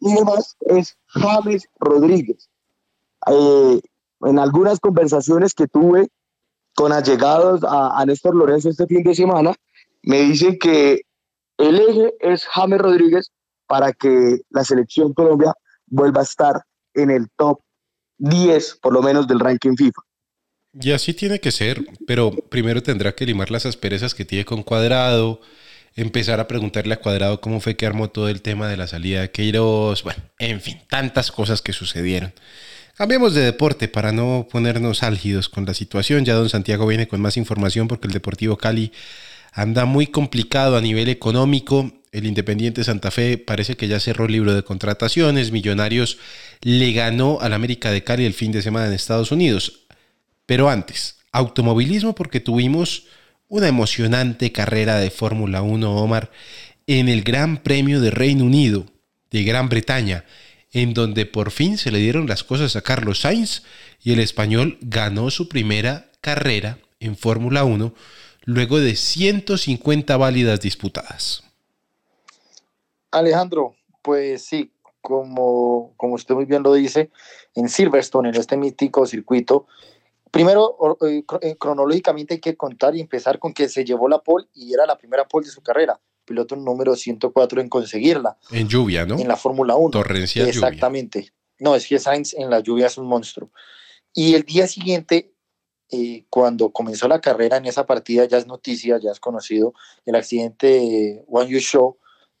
y 0.00 0.14
demás, 0.14 0.56
es 0.60 0.96
James 1.06 1.66
Rodríguez. 1.78 2.48
Eh, 3.26 3.80
en 4.22 4.38
algunas 4.38 4.80
conversaciones 4.80 5.54
que 5.54 5.66
tuve 5.66 6.10
con 6.74 6.92
allegados 6.92 7.62
a, 7.64 8.00
a, 8.00 8.06
Néstor 8.06 8.34
Lorenzo 8.34 8.70
este 8.70 8.86
fin 8.86 9.02
de 9.02 9.14
semana, 9.14 9.54
me 10.02 10.22
dicen 10.22 10.58
que 10.58 11.02
el 11.58 11.78
eje 11.78 12.14
es 12.20 12.46
James 12.46 12.80
Rodríguez 12.80 13.30
para 13.66 13.92
que 13.92 14.40
la 14.50 14.64
selección 14.64 15.12
Colombia 15.12 15.52
vuelva 15.86 16.20
a 16.20 16.24
estar 16.24 16.62
en 16.94 17.10
el 17.10 17.28
top 17.36 17.60
10, 18.18 18.78
por 18.82 18.92
lo 18.92 19.02
menos, 19.02 19.26
del 19.26 19.40
ranking 19.40 19.76
FIFA. 19.76 20.00
Y 20.80 20.92
así 20.92 21.14
tiene 21.14 21.40
que 21.40 21.50
ser, 21.50 21.84
pero 22.06 22.30
primero 22.30 22.82
tendrá 22.82 23.14
que 23.14 23.26
limar 23.26 23.50
las 23.50 23.66
asperezas 23.66 24.14
que 24.14 24.24
tiene 24.24 24.44
con 24.44 24.62
Cuadrado, 24.62 25.40
empezar 25.96 26.38
a 26.38 26.46
preguntarle 26.46 26.94
a 26.94 27.00
Cuadrado 27.00 27.40
cómo 27.40 27.60
fue 27.60 27.76
que 27.76 27.86
armó 27.86 28.10
todo 28.10 28.28
el 28.28 28.40
tema 28.40 28.68
de 28.68 28.76
la 28.76 28.86
salida 28.86 29.20
de 29.20 29.30
Queiroz, 29.32 30.04
bueno, 30.04 30.22
en 30.38 30.60
fin, 30.60 30.80
tantas 30.88 31.32
cosas 31.32 31.60
que 31.60 31.72
sucedieron. 31.72 32.32
Cambiemos 33.00 33.32
de 33.32 33.40
deporte 33.40 33.88
para 33.88 34.12
no 34.12 34.46
ponernos 34.52 35.02
álgidos 35.02 35.48
con 35.48 35.64
la 35.64 35.72
situación. 35.72 36.26
Ya 36.26 36.34
don 36.34 36.50
Santiago 36.50 36.86
viene 36.86 37.08
con 37.08 37.18
más 37.18 37.38
información 37.38 37.88
porque 37.88 38.06
el 38.06 38.12
Deportivo 38.12 38.58
Cali 38.58 38.92
anda 39.54 39.86
muy 39.86 40.08
complicado 40.08 40.76
a 40.76 40.82
nivel 40.82 41.08
económico. 41.08 41.90
El 42.12 42.26
Independiente 42.26 42.84
Santa 42.84 43.10
Fe 43.10 43.38
parece 43.38 43.74
que 43.74 43.88
ya 43.88 43.98
cerró 44.00 44.26
el 44.26 44.32
libro 44.32 44.52
de 44.52 44.64
contrataciones. 44.64 45.50
Millonarios 45.50 46.18
le 46.60 46.92
ganó 46.92 47.38
al 47.40 47.54
América 47.54 47.90
de 47.90 48.04
Cali 48.04 48.26
el 48.26 48.34
fin 48.34 48.52
de 48.52 48.60
semana 48.60 48.88
en 48.88 48.92
Estados 48.92 49.32
Unidos. 49.32 49.86
Pero 50.44 50.68
antes, 50.68 51.20
automovilismo 51.32 52.14
porque 52.14 52.40
tuvimos 52.40 53.06
una 53.48 53.68
emocionante 53.68 54.52
carrera 54.52 54.96
de 54.96 55.10
Fórmula 55.10 55.62
1, 55.62 55.90
Omar, 55.90 56.30
en 56.86 57.08
el 57.08 57.22
Gran 57.22 57.62
Premio 57.62 58.02
de 58.02 58.10
Reino 58.10 58.44
Unido, 58.44 58.84
de 59.30 59.42
Gran 59.44 59.70
Bretaña, 59.70 60.26
en 60.72 60.94
donde 60.94 61.26
por 61.26 61.50
fin 61.50 61.78
se 61.78 61.90
le 61.90 61.98
dieron 61.98 62.26
las 62.26 62.44
cosas 62.44 62.76
a 62.76 62.82
Carlos 62.82 63.20
Sainz 63.20 63.62
y 64.02 64.12
el 64.12 64.20
español 64.20 64.78
ganó 64.80 65.30
su 65.30 65.48
primera 65.48 66.10
carrera 66.20 66.78
en 67.00 67.16
Fórmula 67.16 67.64
1 67.64 67.92
luego 68.44 68.78
de 68.78 68.96
150 68.96 70.16
válidas 70.16 70.60
disputadas. 70.60 71.44
Alejandro, 73.10 73.74
pues 74.02 74.44
sí, 74.44 74.72
como, 75.00 75.92
como 75.96 76.14
usted 76.14 76.34
muy 76.34 76.44
bien 76.44 76.62
lo 76.62 76.74
dice, 76.74 77.10
en 77.54 77.68
Silverstone, 77.68 78.30
en 78.30 78.36
este 78.36 78.56
mítico 78.56 79.06
circuito, 79.06 79.66
Primero, 80.30 80.96
eh, 81.00 81.24
eh, 81.40 81.56
cronológicamente 81.56 82.34
hay 82.34 82.40
que 82.40 82.56
contar 82.56 82.94
y 82.94 83.00
empezar 83.00 83.38
con 83.38 83.52
que 83.52 83.68
se 83.68 83.84
llevó 83.84 84.08
la 84.08 84.20
pole 84.20 84.46
y 84.54 84.72
era 84.72 84.86
la 84.86 84.96
primera 84.96 85.26
pole 85.26 85.46
de 85.46 85.52
su 85.52 85.60
carrera, 85.60 85.98
piloto 86.30 86.54
número 86.54 86.94
104 86.94 87.60
en 87.60 87.68
conseguirla. 87.68 88.38
En 88.52 88.68
lluvia, 88.68 89.04
¿no? 89.04 89.18
En 89.18 89.26
la 89.26 89.36
Fórmula 89.36 89.74
1. 89.74 89.90
Torrencial 89.90 90.46
Exactamente. 90.46 91.32
No, 91.58 91.74
es 91.74 91.88
que 91.88 91.98
Sainz 91.98 92.34
en 92.34 92.48
la 92.50 92.60
lluvia 92.60 92.86
es 92.86 92.96
un 92.96 93.06
monstruo. 93.06 93.50
Y 94.14 94.34
el 94.34 94.44
día 94.44 94.68
siguiente, 94.68 95.34
eh, 95.90 96.24
cuando 96.30 96.70
comenzó 96.70 97.08
la 97.08 97.20
carrera 97.20 97.56
en 97.56 97.66
esa 97.66 97.84
partida, 97.84 98.26
ya 98.26 98.38
es 98.38 98.46
noticia, 98.46 98.98
ya 99.02 99.10
es 99.10 99.18
conocido, 99.18 99.74
el 100.06 100.14
accidente 100.14 100.68
de 100.68 101.24
Wang 101.26 101.50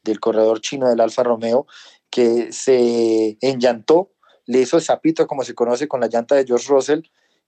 del 0.04 0.20
corredor 0.20 0.60
chino 0.60 0.88
del 0.88 1.00
Alfa 1.00 1.24
Romeo, 1.24 1.66
que 2.10 2.52
se 2.52 3.38
enllantó, 3.40 4.12
le 4.46 4.60
hizo 4.60 4.76
el 4.76 4.84
zapito, 4.84 5.26
como 5.26 5.42
se 5.42 5.54
conoce, 5.54 5.88
con 5.88 6.00
la 6.00 6.06
llanta 6.06 6.36
de 6.36 6.46
George 6.46 6.68
Russell, 6.68 7.02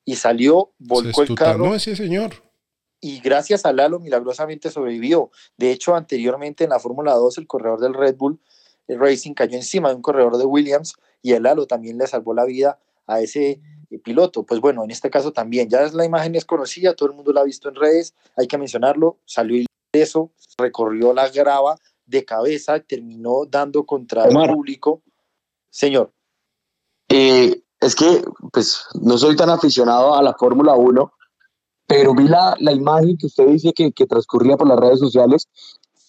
y 0.04 0.16
salió, 0.16 0.72
volcó 0.78 1.22
el 1.22 1.34
carro. 1.36 1.72
ese 1.74 1.94
señor. 1.94 2.42
Y 3.04 3.20
gracias 3.20 3.66
a 3.66 3.72
Lalo 3.72 3.98
milagrosamente 3.98 4.70
sobrevivió. 4.70 5.30
De 5.58 5.72
hecho, 5.72 5.94
anteriormente 5.94 6.64
en 6.64 6.70
la 6.70 6.78
Fórmula 6.78 7.14
2, 7.14 7.36
el 7.38 7.46
corredor 7.46 7.80
del 7.80 7.94
Red 7.94 8.16
Bull 8.16 8.40
el 8.88 8.98
Racing 8.98 9.34
cayó 9.34 9.56
encima 9.56 9.88
de 9.88 9.96
un 9.96 10.02
corredor 10.02 10.36
de 10.36 10.44
Williams 10.44 10.94
y 11.20 11.32
el 11.32 11.44
Lalo 11.44 11.66
también 11.66 11.98
le 11.98 12.06
salvó 12.06 12.34
la 12.34 12.44
vida 12.44 12.78
a 13.06 13.20
ese 13.20 13.60
eh, 13.90 13.98
piloto. 13.98 14.44
Pues 14.44 14.60
bueno, 14.60 14.84
en 14.84 14.90
este 14.90 15.10
caso 15.10 15.32
también, 15.32 15.68
ya 15.68 15.82
la 15.92 16.04
imagen 16.04 16.34
es 16.34 16.44
conocida, 16.44 16.94
todo 16.94 17.10
el 17.10 17.16
mundo 17.16 17.32
la 17.32 17.40
ha 17.40 17.44
visto 17.44 17.68
en 17.68 17.74
redes, 17.74 18.14
hay 18.36 18.46
que 18.46 18.58
mencionarlo, 18.58 19.18
salió 19.24 19.64
eso, 19.92 20.30
recorrió 20.58 21.12
la 21.12 21.28
grava 21.28 21.76
de 22.06 22.24
cabeza, 22.24 22.80
terminó 22.80 23.44
dando 23.46 23.84
contra 23.84 24.24
el 24.24 24.34
público. 24.52 25.02
Señor. 25.70 26.12
Eh, 27.08 27.62
es 27.80 27.94
que, 27.94 28.22
pues, 28.52 28.84
no 29.00 29.18
soy 29.18 29.36
tan 29.36 29.50
aficionado 29.50 30.14
a 30.14 30.22
la 30.22 30.34
Fórmula 30.34 30.74
1, 30.74 31.12
pero 31.92 32.14
vi 32.14 32.26
la, 32.26 32.56
la, 32.58 32.72
imagen 32.72 33.18
que 33.18 33.26
usted 33.26 33.46
dice 33.48 33.74
que, 33.74 33.92
que, 33.92 34.06
transcurría 34.06 34.56
por 34.56 34.66
las 34.66 34.80
redes 34.80 34.98
sociales 34.98 35.46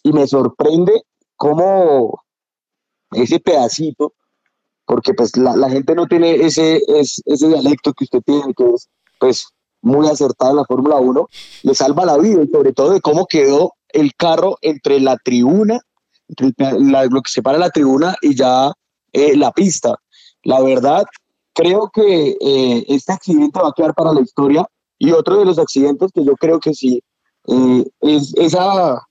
y 0.01 0.13
me 0.13 0.25
sorprende 0.27 1.03
cómo 1.35 2.23
ese 3.11 3.41
pedacito, 3.41 4.13
porque 4.85 5.13
pues 5.13 5.35
la, 5.35 5.57
la 5.57 5.69
gente 5.69 5.93
no 5.93 6.07
tiene 6.07 6.35
ese, 6.35 6.81
ese 6.87 7.47
dialecto 7.49 7.91
que 7.93 8.05
usted 8.05 8.21
tiene, 8.25 8.53
que 8.53 8.63
es 8.63 8.89
pues 9.19 9.47
muy 9.81 10.07
acertado 10.07 10.51
en 10.51 10.57
la 10.57 10.65
Fórmula 10.65 10.95
1, 10.95 11.27
le 11.63 11.75
salva 11.75 12.05
la 12.05 12.17
vida 12.17 12.41
y 12.43 12.47
sobre 12.47 12.71
todo 12.71 12.91
de 12.91 13.01
cómo 13.01 13.25
quedó 13.25 13.73
el 13.89 14.15
carro 14.15 14.57
entre 14.61 15.01
la 15.01 15.17
tribuna, 15.17 15.81
entre 16.29 16.79
lo 16.79 17.21
que 17.21 17.29
separa 17.29 17.57
la 17.57 17.71
tribuna 17.71 18.15
y 18.21 18.35
ya 18.35 18.71
eh, 19.11 19.35
la 19.35 19.51
pista. 19.51 19.95
La 20.43 20.61
verdad, 20.61 21.03
creo 21.53 21.91
que 21.93 22.37
eh, 22.39 22.85
este 22.87 23.11
accidente 23.11 23.59
va 23.59 23.67
a 23.67 23.73
quedar 23.75 23.93
para 23.93 24.13
la 24.13 24.21
historia 24.21 24.65
y 25.03 25.11
otro 25.11 25.37
de 25.37 25.43
los 25.43 25.59
accidentes 25.59 26.11
que 26.13 26.23
yo 26.23 26.33
creo 26.37 26.61
que 26.61 26.73
sí 26.73 27.03
eh, 27.49 27.83
es 27.99 28.33
esa, 28.37 29.05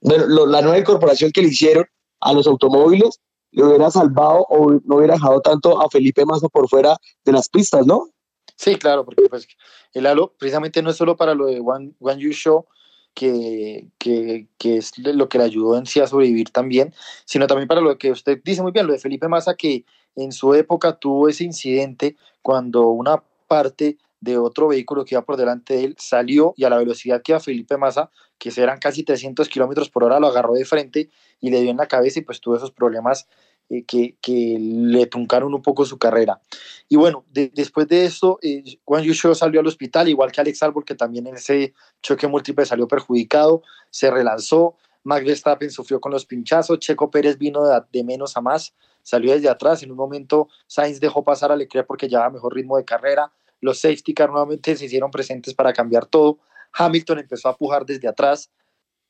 bueno, 0.00 0.46
la 0.46 0.60
nueva 0.60 0.76
incorporación 0.76 1.30
que 1.30 1.40
le 1.40 1.48
hicieron 1.48 1.86
a 2.18 2.32
los 2.32 2.48
automóviles, 2.48 3.20
le 3.52 3.62
hubiera 3.62 3.92
salvado 3.92 4.44
o 4.48 4.72
no 4.72 4.96
hubiera 4.96 5.14
dejado 5.14 5.40
tanto 5.40 5.80
a 5.80 5.88
Felipe 5.88 6.24
Massa 6.26 6.48
por 6.48 6.68
fuera 6.68 6.96
de 7.24 7.30
las 7.30 7.48
pistas, 7.48 7.86
¿no? 7.86 8.08
Sí, 8.56 8.74
claro, 8.74 9.04
porque 9.04 9.22
pues 9.30 9.46
el 9.92 10.06
halo 10.06 10.34
precisamente 10.36 10.82
no 10.82 10.90
es 10.90 10.96
solo 10.96 11.16
para 11.16 11.36
lo 11.36 11.46
de 11.46 11.60
One, 11.60 11.92
One 12.00 12.20
You 12.20 12.32
Show, 12.32 12.66
que, 13.14 13.86
que, 13.98 14.48
que, 14.58 14.78
es 14.78 14.98
lo 14.98 15.28
que 15.28 15.38
le 15.38 15.44
ayudó 15.44 15.78
en 15.78 15.86
sí 15.86 16.00
a 16.00 16.08
sobrevivir 16.08 16.50
también, 16.50 16.92
sino 17.24 17.46
también 17.46 17.68
para 17.68 17.80
lo 17.80 17.96
que 17.98 18.10
usted 18.10 18.40
dice 18.44 18.62
muy 18.62 18.72
bien, 18.72 18.88
lo 18.88 18.92
de 18.92 18.98
Felipe 18.98 19.28
Massa, 19.28 19.54
que 19.54 19.84
en 20.16 20.32
su 20.32 20.54
época 20.54 20.98
tuvo 20.98 21.28
ese 21.28 21.44
incidente 21.44 22.16
cuando 22.42 22.88
una 22.88 23.22
parte 23.46 23.96
de 24.24 24.38
otro 24.38 24.68
vehículo 24.68 25.04
que 25.04 25.14
iba 25.14 25.22
por 25.22 25.36
delante 25.36 25.74
de 25.74 25.84
él 25.84 25.96
salió 25.98 26.54
y 26.56 26.64
a 26.64 26.70
la 26.70 26.78
velocidad 26.78 27.22
que 27.22 27.32
iba 27.32 27.40
Felipe 27.40 27.76
Massa, 27.76 28.10
que 28.38 28.50
eran 28.56 28.78
casi 28.78 29.04
300 29.04 29.48
kilómetros 29.48 29.90
por 29.90 30.02
hora, 30.02 30.18
lo 30.18 30.28
agarró 30.28 30.54
de 30.54 30.64
frente 30.64 31.10
y 31.40 31.50
le 31.50 31.60
dio 31.60 31.70
en 31.70 31.76
la 31.76 31.86
cabeza 31.86 32.18
y 32.18 32.22
pues 32.22 32.40
tuvo 32.40 32.56
esos 32.56 32.72
problemas 32.72 33.28
eh, 33.68 33.84
que, 33.84 34.16
que, 34.20 34.56
le 34.58 35.06
truncaron 35.06 35.54
un 35.54 35.62
poco 35.62 35.84
su 35.84 35.98
carrera. 35.98 36.40
Y 36.88 36.96
bueno, 36.96 37.24
después 37.30 37.86
de 37.88 38.06
eso, 38.06 38.38
eh, 38.42 38.62
Juan 38.84 39.04
Yusho 39.04 39.34
salió 39.34 39.60
al 39.60 39.66
hospital, 39.66 40.08
igual 40.08 40.32
que 40.32 40.40
Alex 40.40 40.62
Albon, 40.62 40.84
que 40.84 40.94
también 40.94 41.26
en 41.26 41.36
ese 41.36 41.74
choque 42.02 42.26
múltiple 42.26 42.64
salió 42.64 42.88
perjudicado, 42.88 43.62
se 43.90 44.10
relanzó, 44.10 44.76
Max 45.02 45.24
Verstappen 45.26 45.70
sufrió 45.70 46.00
con 46.00 46.12
los 46.12 46.24
pinchazos, 46.24 46.78
Checo 46.78 47.10
Pérez 47.10 47.36
vino 47.36 47.64
de, 47.64 47.78
de, 47.92 48.04
menos 48.04 48.36
a 48.38 48.40
más, 48.40 48.74
salió 49.02 49.32
desde 49.32 49.50
atrás, 49.50 49.82
en 49.82 49.90
un 49.90 49.98
momento 49.98 50.48
Sainz 50.66 50.98
dejó 50.98 51.24
pasar 51.24 51.52
a 51.52 51.56
Leclerc 51.56 51.86
porque 51.86 52.08
llevaba 52.08 52.30
mejor 52.30 52.54
ritmo 52.54 52.78
de 52.78 52.86
carrera, 52.86 53.32
los 53.64 53.80
safety 53.80 54.12
car 54.14 54.30
nuevamente 54.30 54.76
se 54.76 54.84
hicieron 54.84 55.10
presentes 55.10 55.54
para 55.54 55.72
cambiar 55.72 56.06
todo, 56.06 56.38
Hamilton 56.74 57.20
empezó 57.20 57.48
a 57.48 57.56
pujar 57.56 57.86
desde 57.86 58.06
atrás, 58.06 58.50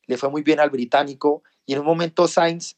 le 0.07 0.17
fue 0.17 0.31
muy 0.31 0.43
bien 0.43 0.61
al 0.61 0.71
británico 0.71 1.43
y 1.67 1.73
en 1.73 1.81
un 1.81 1.87
momento 1.87 2.29
Sainz 2.29 2.77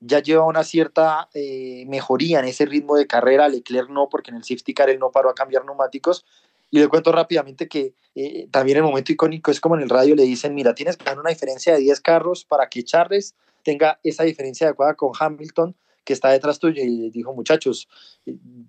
ya 0.00 0.20
lleva 0.20 0.44
una 0.44 0.64
cierta 0.64 1.30
eh, 1.32 1.84
mejoría 1.88 2.40
en 2.40 2.44
ese 2.44 2.66
ritmo 2.66 2.96
de 2.96 3.06
carrera, 3.06 3.48
Leclerc 3.48 3.88
no, 3.88 4.08
porque 4.10 4.30
en 4.30 4.36
el 4.36 4.44
safety 4.44 4.74
car 4.74 4.90
él 4.90 4.98
no 4.98 5.10
paró 5.10 5.30
a 5.30 5.34
cambiar 5.34 5.64
neumáticos. 5.64 6.26
Y 6.70 6.80
le 6.80 6.88
cuento 6.88 7.12
rápidamente 7.12 7.68
que 7.68 7.94
eh, 8.14 8.48
también 8.50 8.78
el 8.78 8.82
momento 8.82 9.12
icónico 9.12 9.50
es 9.50 9.60
como 9.60 9.76
en 9.76 9.82
el 9.82 9.88
radio 9.88 10.14
le 10.14 10.24
dicen, 10.24 10.54
mira, 10.54 10.74
tienes 10.74 10.96
que 10.96 11.04
dar 11.04 11.18
una 11.18 11.30
diferencia 11.30 11.72
de 11.72 11.78
10 11.78 12.00
carros 12.00 12.44
para 12.44 12.68
que 12.68 12.82
Charles 12.82 13.34
tenga 13.62 13.98
esa 14.02 14.24
diferencia 14.24 14.66
adecuada 14.66 14.94
con 14.94 15.12
Hamilton, 15.18 15.74
que 16.04 16.12
está 16.12 16.30
detrás 16.30 16.58
tuyo. 16.58 16.82
Y 16.82 17.10
dijo, 17.10 17.34
muchachos, 17.34 17.88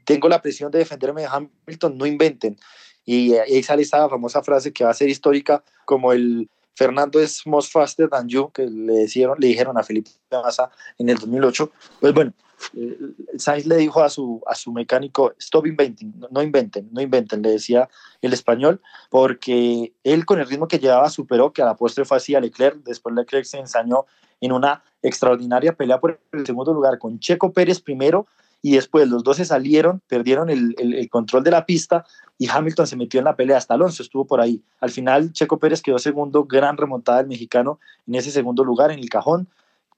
tengo 0.06 0.30
la 0.30 0.42
presión 0.42 0.72
de 0.72 0.80
defenderme 0.80 1.22
de 1.22 1.28
Hamilton, 1.28 1.98
no 1.98 2.06
inventen. 2.06 2.58
Y 3.06 3.34
ahí 3.36 3.62
sale 3.62 3.84
esa 3.84 4.10
famosa 4.10 4.42
frase 4.42 4.74
que 4.74 4.84
va 4.84 4.92
a 4.92 4.96
ser 4.96 5.10
histórica, 5.10 5.64
como 5.86 6.12
el 6.12 6.50
Fernando 6.76 7.20
es 7.20 7.46
most 7.46 7.72
faster 7.72 8.10
than 8.10 8.28
you, 8.28 8.52
que 8.52 8.66
le, 8.66 9.06
dijeron, 9.06 9.38
le 9.40 9.48
dijeron 9.48 9.78
a 9.78 9.84
Felipe 9.84 10.12
Massa 10.32 10.70
en 10.98 11.10
el 11.10 11.18
2008. 11.18 11.72
Pues 12.02 12.14
bueno, 12.14 12.34
eh, 12.76 12.98
Sainz 13.38 13.66
le 13.66 13.78
dijo 13.78 14.04
a 14.04 14.10
su, 14.10 14.42
a 14.46 14.56
su 14.56 14.72
mecánico, 14.72 15.34
stop 15.40 15.68
inventing, 15.68 16.14
no, 16.30 16.42
inventen, 16.42 16.90
no 16.92 17.02
inventen, 17.02 17.42
le 17.42 17.52
decía 17.52 17.90
el 18.22 18.34
español, 18.34 18.82
porque 19.10 19.94
él 20.04 20.26
con 20.26 20.40
el 20.40 20.48
ritmo 20.48 20.68
que 20.68 20.80
llevaba 20.80 21.10
superó, 21.10 21.54
que 21.54 21.62
a 21.62 21.66
la 21.66 21.76
postre 21.76 22.06
fue 22.06 22.18
así 22.18 22.36
a 22.36 22.42
Leclerc, 22.42 22.84
después 22.84 23.16
Leclerc 23.16 23.46
se 23.46 23.60
ensañó 23.60 24.06
en 24.42 24.52
una 24.52 24.84
extraordinaria 25.02 25.74
pelea 25.74 26.00
por 26.00 26.20
el 26.32 26.46
segundo 26.46 26.74
lugar 26.74 26.98
con 27.00 27.20
Checo 27.20 27.54
Pérez 27.54 27.80
primero 27.80 28.28
y 28.62 28.72
después 28.72 29.08
los 29.08 29.24
dos 29.24 29.38
se 29.38 29.46
salieron, 29.46 30.02
perdieron 30.08 30.50
el, 30.50 30.76
el, 30.80 31.08
control 31.10 31.44
de 31.44 31.52
la 31.52 31.68
pista 31.68 32.04
y 32.40 32.50
Hamilton 32.50 32.88
se 32.88 32.96
metió 32.96 33.20
en 33.20 33.26
la 33.26 33.36
pelea, 33.36 33.58
hasta 33.58 33.76
Alonso 33.76 34.02
estuvo 34.02 34.26
por 34.26 34.42
ahí. 34.42 34.64
Al 34.80 34.90
final 34.90 35.32
Checo 35.34 35.60
Pérez 35.60 35.84
quedó 35.84 36.00
segundo, 36.00 36.46
gran 36.46 36.76
remontada 36.76 37.20
del 37.20 37.28
mexicano 37.28 37.80
en 38.08 38.16
ese 38.16 38.32
segundo 38.32 38.64
lugar, 38.64 38.90
en 38.90 38.98
el 38.98 39.10
cajón, 39.10 39.48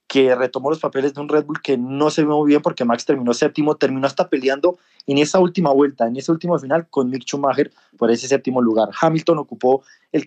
que 0.06 0.34
retomó 0.34 0.68
los 0.70 0.80
papeles 0.80 1.14
de 1.14 1.20
un 1.20 1.28
Red 1.28 1.46
Bull 1.46 1.62
que 1.62 1.78
no 1.78 2.10
se 2.10 2.24
vio 2.24 2.36
muy 2.36 2.48
bien 2.48 2.62
porque 2.62 2.84
Max 2.84 3.06
terminó 3.06 3.32
séptimo, 3.32 3.76
terminó 3.76 4.06
hasta 4.06 4.28
peleando 4.28 4.78
en 5.06 5.18
esa 5.18 5.38
última 5.38 5.72
vuelta, 5.72 6.06
en 6.06 6.16
ese 6.16 6.30
último 6.30 6.58
final 6.58 6.88
con 6.88 7.08
Mick 7.08 7.24
Schumacher 7.24 7.70
por 7.96 8.10
ese 8.10 8.28
séptimo 8.28 8.60
lugar. 8.60 8.88
Hamilton 9.00 9.38
ocupó 9.38 9.82
el, 10.12 10.26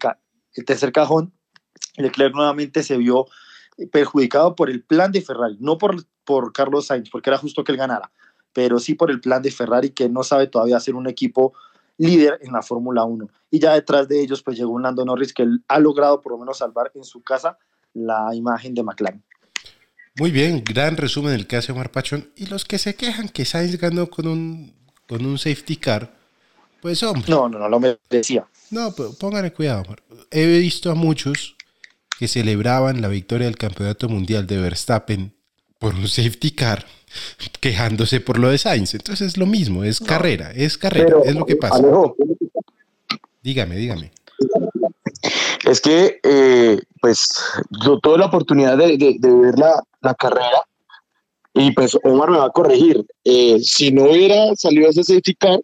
el 0.55 0.65
tercer 0.65 0.91
cajón, 0.91 1.31
Leclerc 1.97 2.33
nuevamente 2.33 2.83
se 2.83 2.97
vio 2.97 3.27
perjudicado 3.91 4.55
por 4.55 4.69
el 4.69 4.83
plan 4.83 5.11
de 5.11 5.21
Ferrari, 5.21 5.57
no 5.59 5.77
por, 5.77 6.05
por 6.23 6.53
Carlos 6.53 6.87
Sainz, 6.87 7.09
porque 7.09 7.29
era 7.29 7.37
justo 7.37 7.63
que 7.63 7.71
él 7.71 7.77
ganara, 7.77 8.11
pero 8.53 8.79
sí 8.79 8.95
por 8.95 9.11
el 9.11 9.21
plan 9.21 9.41
de 9.41 9.51
Ferrari 9.51 9.91
que 9.91 10.09
no 10.09 10.23
sabe 10.23 10.47
todavía 10.47 10.79
ser 10.79 10.95
un 10.95 11.07
equipo 11.07 11.53
líder 11.97 12.39
en 12.41 12.51
la 12.53 12.61
Fórmula 12.61 13.03
1. 13.03 13.29
Y 13.51 13.59
ya 13.59 13.73
detrás 13.73 14.07
de 14.07 14.21
ellos 14.21 14.41
pues 14.43 14.57
llegó 14.57 14.71
un 14.71 14.83
Lando 14.83 15.05
Norris 15.05 15.33
que 15.33 15.47
ha 15.67 15.79
logrado 15.79 16.21
por 16.21 16.33
lo 16.33 16.39
menos 16.39 16.57
salvar 16.57 16.91
en 16.95 17.03
su 17.03 17.21
casa 17.21 17.57
la 17.93 18.33
imagen 18.33 18.73
de 18.73 18.83
McLaren. 18.83 19.23
Muy 20.17 20.31
bien, 20.31 20.63
gran 20.63 20.97
resumen 20.97 21.31
del 21.31 21.47
que 21.47 21.55
hace 21.55 21.71
Omar 21.71 21.91
Pachón. 21.91 22.31
Y 22.35 22.47
los 22.47 22.65
que 22.65 22.77
se 22.77 22.95
quejan 22.95 23.29
que 23.29 23.45
Sainz 23.45 23.77
ganó 23.77 24.09
con 24.09 24.27
un, 24.27 24.73
con 25.07 25.25
un 25.25 25.37
safety 25.37 25.77
car, 25.77 26.13
pues 26.81 27.01
hombre. 27.03 27.29
No, 27.29 27.47
no, 27.47 27.59
no 27.59 27.69
lo 27.69 27.79
merecía. 27.79 28.45
No, 28.71 28.93
pero 28.95 29.13
pónganle 29.13 29.53
cuidado, 29.53 29.83
Omar. 29.83 30.03
He 30.29 30.45
visto 30.59 30.91
a 30.91 30.95
muchos 30.95 31.55
que 32.21 32.27
celebraban 32.27 33.01
la 33.01 33.07
victoria 33.07 33.47
del 33.47 33.57
campeonato 33.57 34.07
mundial 34.07 34.45
de 34.45 34.59
Verstappen 34.59 35.33
por 35.79 35.95
un 35.95 36.07
safety 36.07 36.51
car 36.51 36.85
quejándose 37.59 38.19
por 38.19 38.37
lo 38.37 38.51
de 38.51 38.59
Sainz. 38.59 38.93
Entonces 38.93 39.29
es 39.29 39.37
lo 39.37 39.47
mismo, 39.47 39.83
es 39.83 39.99
carrera, 39.99 40.51
es 40.51 40.77
carrera, 40.77 41.15
es 41.25 41.33
lo 41.33 41.47
que 41.47 41.55
pasa. 41.55 41.81
dígame, 43.41 43.75
dígame. 43.75 44.11
Es 45.65 45.81
que, 45.81 46.19
eh, 46.21 46.79
pues, 47.01 47.27
yo 47.83 47.97
tuve 47.97 48.19
la 48.19 48.27
oportunidad 48.27 48.77
de, 48.77 49.17
ver 49.19 49.55
la, 49.57 50.13
carrera 50.13 50.63
y 51.55 51.71
pues 51.71 51.97
Omar 52.03 52.29
me 52.29 52.37
va 52.37 52.45
a 52.45 52.51
corregir. 52.51 53.03
Eh, 53.23 53.59
si 53.63 53.91
no 53.91 54.03
hubiera 54.03 54.55
salido 54.55 54.91
ese 54.91 55.03
safety 55.03 55.33
car, 55.33 55.59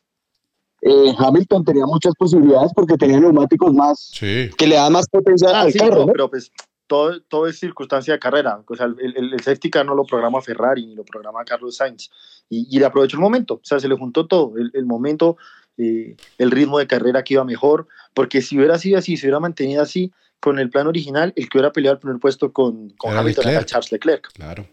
eh, 0.81 1.13
Hamilton 1.17 1.63
tenía 1.65 1.85
muchas 1.85 2.13
posibilidades 2.15 2.71
porque 2.75 2.97
tenía 2.97 3.19
neumáticos 3.19 3.73
más 3.73 4.11
que 4.19 4.67
le 4.67 4.75
da 4.75 4.89
más 4.89 5.07
potencia 5.09 5.49
ah, 5.53 5.61
al 5.61 5.73
carro. 5.73 6.05
Pero 6.05 6.29
pues 6.29 6.51
todo, 6.85 7.19
todo 7.21 7.47
es 7.47 7.59
circunstancia 7.59 8.13
de 8.13 8.19
carrera. 8.19 8.61
O 8.65 8.75
sea, 8.75 8.85
el, 8.85 9.15
el, 9.17 9.39
safety 9.39 9.69
car 9.69 9.85
no 9.85 9.95
lo 9.95 10.05
programa 10.05 10.41
Ferrari 10.41 10.85
ni 10.85 10.95
lo 10.95 11.03
programa 11.03 11.43
Carlos 11.43 11.77
Sainz. 11.77 12.09
Y, 12.49 12.67
y 12.69 12.79
le 12.79 12.85
aprovechó 12.85 13.17
el 13.17 13.21
momento. 13.21 13.55
O 13.55 13.61
sea, 13.63 13.79
se 13.79 13.87
le 13.87 13.95
juntó 13.95 14.27
todo. 14.27 14.53
El, 14.57 14.85
momento, 14.85 15.37
eh, 15.77 16.15
el 16.37 16.51
ritmo 16.51 16.79
de 16.79 16.87
carrera 16.87 17.23
que 17.23 17.33
iba 17.33 17.43
mejor. 17.43 17.87
Porque 18.13 18.41
si 18.41 18.57
hubiera 18.57 18.77
sido 18.77 18.99
así, 18.99 19.17
si 19.17 19.25
hubiera 19.25 19.39
mantenido 19.39 19.81
así 19.81 20.11
con 20.39 20.59
el 20.59 20.69
plan 20.69 20.87
original, 20.87 21.33
el 21.35 21.49
que 21.49 21.57
hubiera 21.57 21.73
peleado 21.73 21.95
el 21.95 21.99
primer 21.99 22.19
puesto 22.19 22.53
con, 22.53 22.91
con 22.91 23.17
Hamilton 23.17 23.47
era 23.49 23.65
Charles 23.65 23.91
Leclerc. 23.91 24.31
Claro. 24.33 24.67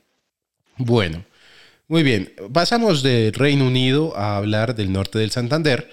Bueno. 0.77 1.25
Muy 1.87 2.03
bien, 2.03 2.33
pasamos 2.53 3.03
de 3.03 3.31
Reino 3.35 3.66
Unido 3.66 4.16
a 4.16 4.38
hablar 4.38 4.75
del 4.75 4.90
norte 4.90 5.18
del 5.18 5.31
Santander. 5.31 5.90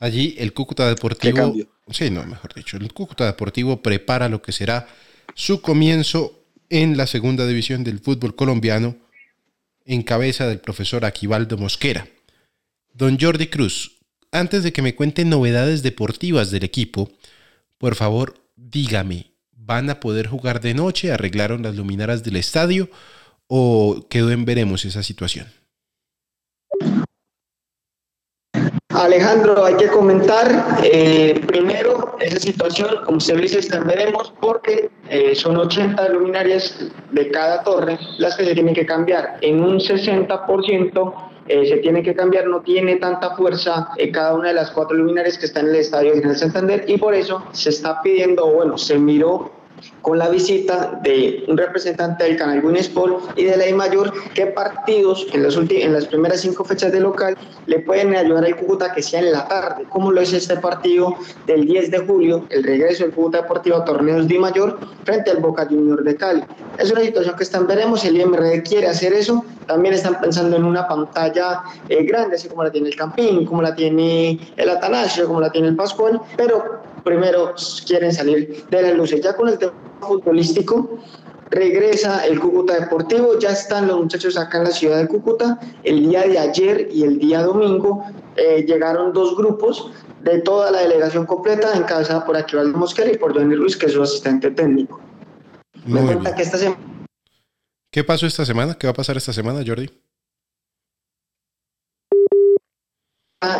Allí 0.00 0.34
el 0.38 0.54
Cúcuta 0.54 0.88
Deportivo, 0.88 1.54
sí, 1.90 2.10
no, 2.10 2.24
mejor 2.24 2.54
dicho, 2.54 2.78
el 2.78 2.92
Cúcuta 2.92 3.26
Deportivo 3.26 3.82
prepara 3.82 4.30
lo 4.30 4.40
que 4.40 4.52
será 4.52 4.86
su 5.34 5.60
comienzo 5.60 6.44
en 6.70 6.96
la 6.96 7.06
segunda 7.06 7.46
división 7.46 7.84
del 7.84 8.00
fútbol 8.00 8.34
colombiano 8.34 8.96
en 9.84 10.02
cabeza 10.02 10.46
del 10.46 10.60
profesor 10.60 11.04
Aquivaldo 11.04 11.58
Mosquera. 11.58 12.08
Don 12.94 13.18
Jordi 13.20 13.48
Cruz, 13.48 13.98
antes 14.32 14.62
de 14.62 14.72
que 14.72 14.80
me 14.80 14.94
cuente 14.94 15.26
novedades 15.26 15.82
deportivas 15.82 16.50
del 16.50 16.64
equipo, 16.64 17.12
por 17.76 17.96
favor, 17.96 18.34
dígame, 18.56 19.32
¿van 19.52 19.90
a 19.90 20.00
poder 20.00 20.26
jugar 20.26 20.62
de 20.62 20.72
noche? 20.72 21.12
¿Arreglaron 21.12 21.62
las 21.62 21.76
luminarias 21.76 22.24
del 22.24 22.36
estadio? 22.36 22.88
¿O 23.48 24.06
quedó 24.08 24.30
en 24.30 24.44
veremos 24.44 24.84
esa 24.84 25.02
situación? 25.02 25.46
Alejandro, 28.94 29.64
hay 29.64 29.74
que 29.74 29.88
comentar 29.88 30.78
eh, 30.84 31.40
primero 31.46 32.16
esa 32.20 32.38
situación, 32.38 32.88
como 33.04 33.18
usted 33.18 33.36
dice, 33.38 33.58
está 33.58 33.80
veremos 33.80 34.32
porque 34.40 34.88
eh, 35.10 35.34
son 35.34 35.56
80 35.56 36.08
luminarias 36.10 36.78
de 37.10 37.30
cada 37.30 37.64
torre 37.64 37.98
las 38.18 38.36
que 38.36 38.44
se 38.44 38.54
tienen 38.54 38.72
que 38.72 38.86
cambiar. 38.86 39.38
En 39.40 39.62
un 39.62 39.80
60% 39.80 41.14
eh, 41.48 41.66
se 41.66 41.76
tiene 41.78 42.04
que 42.04 42.14
cambiar, 42.14 42.46
no 42.46 42.62
tiene 42.62 42.96
tanta 42.96 43.34
fuerza 43.34 43.88
cada 44.12 44.34
una 44.34 44.48
de 44.48 44.54
las 44.54 44.70
cuatro 44.70 44.96
luminarias 44.96 45.38
que 45.38 45.46
están 45.46 45.66
en 45.66 45.74
el 45.74 45.80
Estadio 45.80 46.14
General 46.14 46.36
Santander 46.36 46.84
y 46.86 46.96
por 46.96 47.14
eso 47.14 47.44
se 47.50 47.70
está 47.70 48.00
pidiendo, 48.00 48.46
bueno, 48.46 48.78
se 48.78 48.96
miró 48.96 49.50
con 50.04 50.18
la 50.18 50.28
visita 50.28 51.00
de 51.02 51.44
un 51.48 51.56
representante 51.56 52.24
del 52.24 52.36
canal 52.36 52.62
Winsport 52.62 53.36
y 53.38 53.44
de 53.44 53.56
la 53.56 53.66
I 53.66 53.72
Mayor, 53.72 54.12
qué 54.34 54.46
partidos 54.46 55.26
en 55.32 55.42
las, 55.42 55.56
en 55.56 55.92
las 55.94 56.04
primeras 56.04 56.42
cinco 56.42 56.62
fechas 56.62 56.92
de 56.92 57.00
local 57.00 57.36
le 57.66 57.80
pueden 57.80 58.14
ayudar 58.14 58.44
al 58.44 58.54
Cúcuta 58.54 58.92
que 58.92 59.02
sea 59.02 59.20
en 59.20 59.32
la 59.32 59.48
tarde, 59.48 59.84
como 59.88 60.12
lo 60.12 60.20
es 60.20 60.34
este 60.34 60.56
partido 60.56 61.16
del 61.46 61.64
10 61.66 61.90
de 61.90 61.98
julio, 62.00 62.46
el 62.50 62.62
regreso 62.62 63.04
del 63.04 63.14
Cúcuta 63.14 63.40
Deportivo 63.40 63.76
a 63.76 63.84
torneos 63.86 64.28
de 64.28 64.34
I 64.34 64.38
Mayor 64.38 64.78
frente 65.04 65.30
al 65.30 65.38
Boca 65.38 65.66
Junior 65.66 66.04
de 66.04 66.14
Cali. 66.16 66.44
Es 66.78 66.92
una 66.92 67.00
situación 67.00 67.34
que 67.36 67.42
están 67.42 67.66
veremos, 67.66 68.04
el 68.04 68.20
IMRD 68.20 68.62
quiere 68.62 68.88
hacer 68.88 69.14
eso, 69.14 69.42
también 69.66 69.94
están 69.94 70.20
pensando 70.20 70.56
en 70.56 70.64
una 70.64 70.86
pantalla 70.86 71.62
eh, 71.88 72.04
grande, 72.04 72.36
así 72.36 72.48
como 72.48 72.62
la 72.62 72.70
tiene 72.70 72.90
el 72.90 72.96
Campín, 72.96 73.46
como 73.46 73.62
la 73.62 73.74
tiene 73.74 74.38
el 74.56 74.68
Atanasio, 74.68 75.26
como 75.26 75.40
la 75.40 75.50
tiene 75.50 75.68
el 75.68 75.76
Pascual, 75.76 76.20
pero 76.36 76.82
primero 77.04 77.54
quieren 77.86 78.12
salir 78.12 78.64
de 78.70 78.82
las 78.82 78.94
luces. 78.94 79.22
Ya 79.22 79.34
con 79.34 79.48
el 79.48 79.58
tema 79.58 79.72
futbolístico, 80.00 80.98
regresa 81.50 82.26
el 82.26 82.40
Cúcuta 82.40 82.74
Deportivo, 82.78 83.38
ya 83.38 83.50
están 83.50 83.86
los 83.86 83.98
muchachos 83.98 84.36
acá 84.36 84.58
en 84.58 84.64
la 84.64 84.70
ciudad 84.70 84.98
de 84.98 85.08
Cúcuta. 85.08 85.58
El 85.82 86.08
día 86.08 86.22
de 86.22 86.38
ayer 86.38 86.88
y 86.90 87.04
el 87.04 87.18
día 87.18 87.42
domingo 87.42 88.04
eh, 88.36 88.64
llegaron 88.66 89.12
dos 89.12 89.36
grupos 89.36 89.90
de 90.22 90.40
toda 90.40 90.70
la 90.70 90.80
delegación 90.80 91.26
completa, 91.26 91.76
encabezada 91.76 92.24
por 92.24 92.36
Aquivaldo 92.36 92.76
Mosquera 92.78 93.12
y 93.12 93.18
por 93.18 93.34
Johnny 93.34 93.54
Ruiz, 93.54 93.76
que 93.76 93.86
es 93.86 93.92
su 93.92 94.02
asistente 94.02 94.50
técnico. 94.50 95.00
Me 95.86 96.00
cuenta 96.02 96.34
que 96.34 96.42
esta 96.42 96.58
semana... 96.58 96.80
¿Qué 97.90 98.02
pasó 98.02 98.26
esta 98.26 98.44
semana? 98.44 98.74
¿Qué 98.74 98.86
va 98.86 98.92
a 98.92 98.94
pasar 98.94 99.16
esta 99.16 99.32
semana, 99.32 99.62
Jordi? 99.64 99.88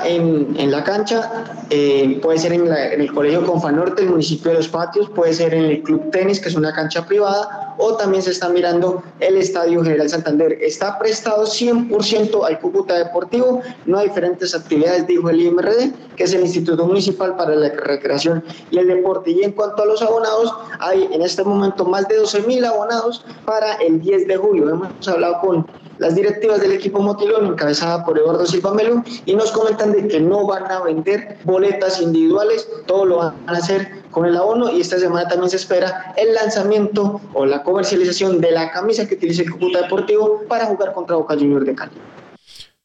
En, 0.05 0.55
en, 0.59 0.71
la 0.71 0.83
cancha, 0.85 1.45
eh, 1.71 2.19
puede 2.23 2.39
ser 2.39 2.53
en, 2.53 2.67
el 2.69 3.13
Colegio 3.13 3.45
Confanorte, 3.45 4.03
el 4.03 4.11
municipio 4.11 4.51
de 4.51 4.59
Los 4.59 4.69
Patios, 4.69 5.11
puede 5.11 5.33
ser 5.33 5.55
en 5.55 5.65
el 5.65 5.83
Club 5.83 6.11
Tenis, 6.11 6.41
que 6.41 6.49
es 6.49 6.55
una 6.55 6.73
cancha 6.73 7.07
privada, 7.07 7.75
o 7.79 7.97
también 7.97 8.23
se 8.23 8.31
está 8.31 8.49
mirando 8.49 9.03
el 9.21 9.37
Estadio 9.37 9.83
General 9.83 10.09
Santander. 10.09 10.59
Está 10.61 10.99
prestado 10.99 11.45
100% 11.45 12.47
al 12.47 12.59
Cúcuta 12.61 12.95
Deportivo, 12.99 13.61
no 13.87 13.99
hay 13.99 14.09
diferentes 14.09 14.55
actividades, 14.55 15.07
dijo 15.07 15.29
el 15.31 15.41
IMRD, 15.41 15.93
que 16.17 16.25
es 16.25 16.35
el 16.35 16.43
Instituto 16.43 16.87
Municipal 16.87 17.37
para 17.37 17.55
la 17.55 17.71
Recreación 17.71 18.45
y 18.71 18.79
el 18.79 18.87
Deporte. 18.87 19.31
Y 19.31 19.43
en 19.43 19.53
cuanto 19.53 19.83
a 19.83 19.87
los 19.87 20.03
abonados, 20.03 20.53
hay 20.81 21.09
en 21.13 21.23
este 21.23 21.43
momento 21.45 21.85
más 21.85 22.07
de 22.09 22.17
12 22.17 22.43
mil 22.43 22.65
abonados 22.65 23.25
para 23.45 23.75
el 23.75 24.01
10 24.01 24.29
de 24.29 24.37
julio. 24.37 24.71
Hemos 24.71 25.09
hablado 25.09 25.41
con 25.41 25.67
las 25.99 26.15
directivas 26.15 26.61
del 26.61 26.73
equipo 26.73 27.01
Motilón, 27.01 27.47
encabezada 27.47 28.05
por 28.05 28.19
Eduardo 28.19 28.47
Silva 28.47 28.75
Melo, 28.75 29.03
y 29.27 29.35
nos 29.35 29.53
comentan 29.53 29.93
de 29.93 30.09
que 30.09 30.21
no 30.21 30.47
van 30.47 30.71
a 30.71 30.83
vender 30.83 31.39
boletas 31.45 32.01
individuales, 32.01 32.69
todo 32.87 33.05
lo 33.05 33.17
van 33.19 33.35
a 33.47 33.53
hacer 33.53 34.05
con 34.11 34.27
el 34.27 34.37
abono 34.37 34.71
y 34.71 34.81
esta 34.81 34.99
semana 34.99 35.29
también 35.29 35.51
se 35.51 35.57
espera 35.57 36.15
el 36.17 36.35
lanzamiento 36.35 37.21
o 37.33 37.45
la 37.45 37.63
comercialización 37.63 38.41
de 38.41 38.53
la 38.53 38.71
camisa 38.71 39.09
que 39.09 39.17
utiliza 39.17 39.43
el 39.43 39.51
Cúcuta 39.51 39.83
Deportivo 39.83 40.43
para 40.49 40.67
jugar 40.67 40.93
contra 40.93 41.17
Boca 41.17 41.35
Juniors 41.35 41.67
de 41.67 41.75
Cali. 41.75 41.93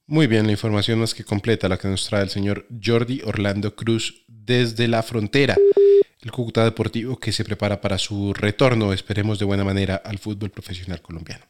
Muy 0.08 0.26
bien, 0.26 0.48
la 0.48 0.54
información 0.54 1.00
más 1.00 1.14
que 1.14 1.24
completa 1.24 1.70
la 1.70 1.78
que 1.78 1.88
nos 1.88 2.08
trae 2.08 2.24
el 2.24 2.30
señor 2.30 2.66
Jordi 2.84 3.22
Orlando 3.26 3.76
Cruz 3.76 4.26
desde 4.28 4.88
la 4.88 5.04
frontera. 5.04 5.56
El 6.22 6.32
Cúcuta 6.32 6.64
Deportivo 6.64 7.18
que 7.18 7.32
se 7.32 7.46
prepara 7.46 7.80
para 7.80 8.00
su 8.00 8.34
retorno, 8.34 8.92
esperemos 8.92 9.38
de 9.38 9.46
buena 9.46 9.64
manera, 9.64 10.02
al 10.04 10.18
fútbol 10.18 10.50
profesional 10.50 11.00
colombiano. 11.02 11.46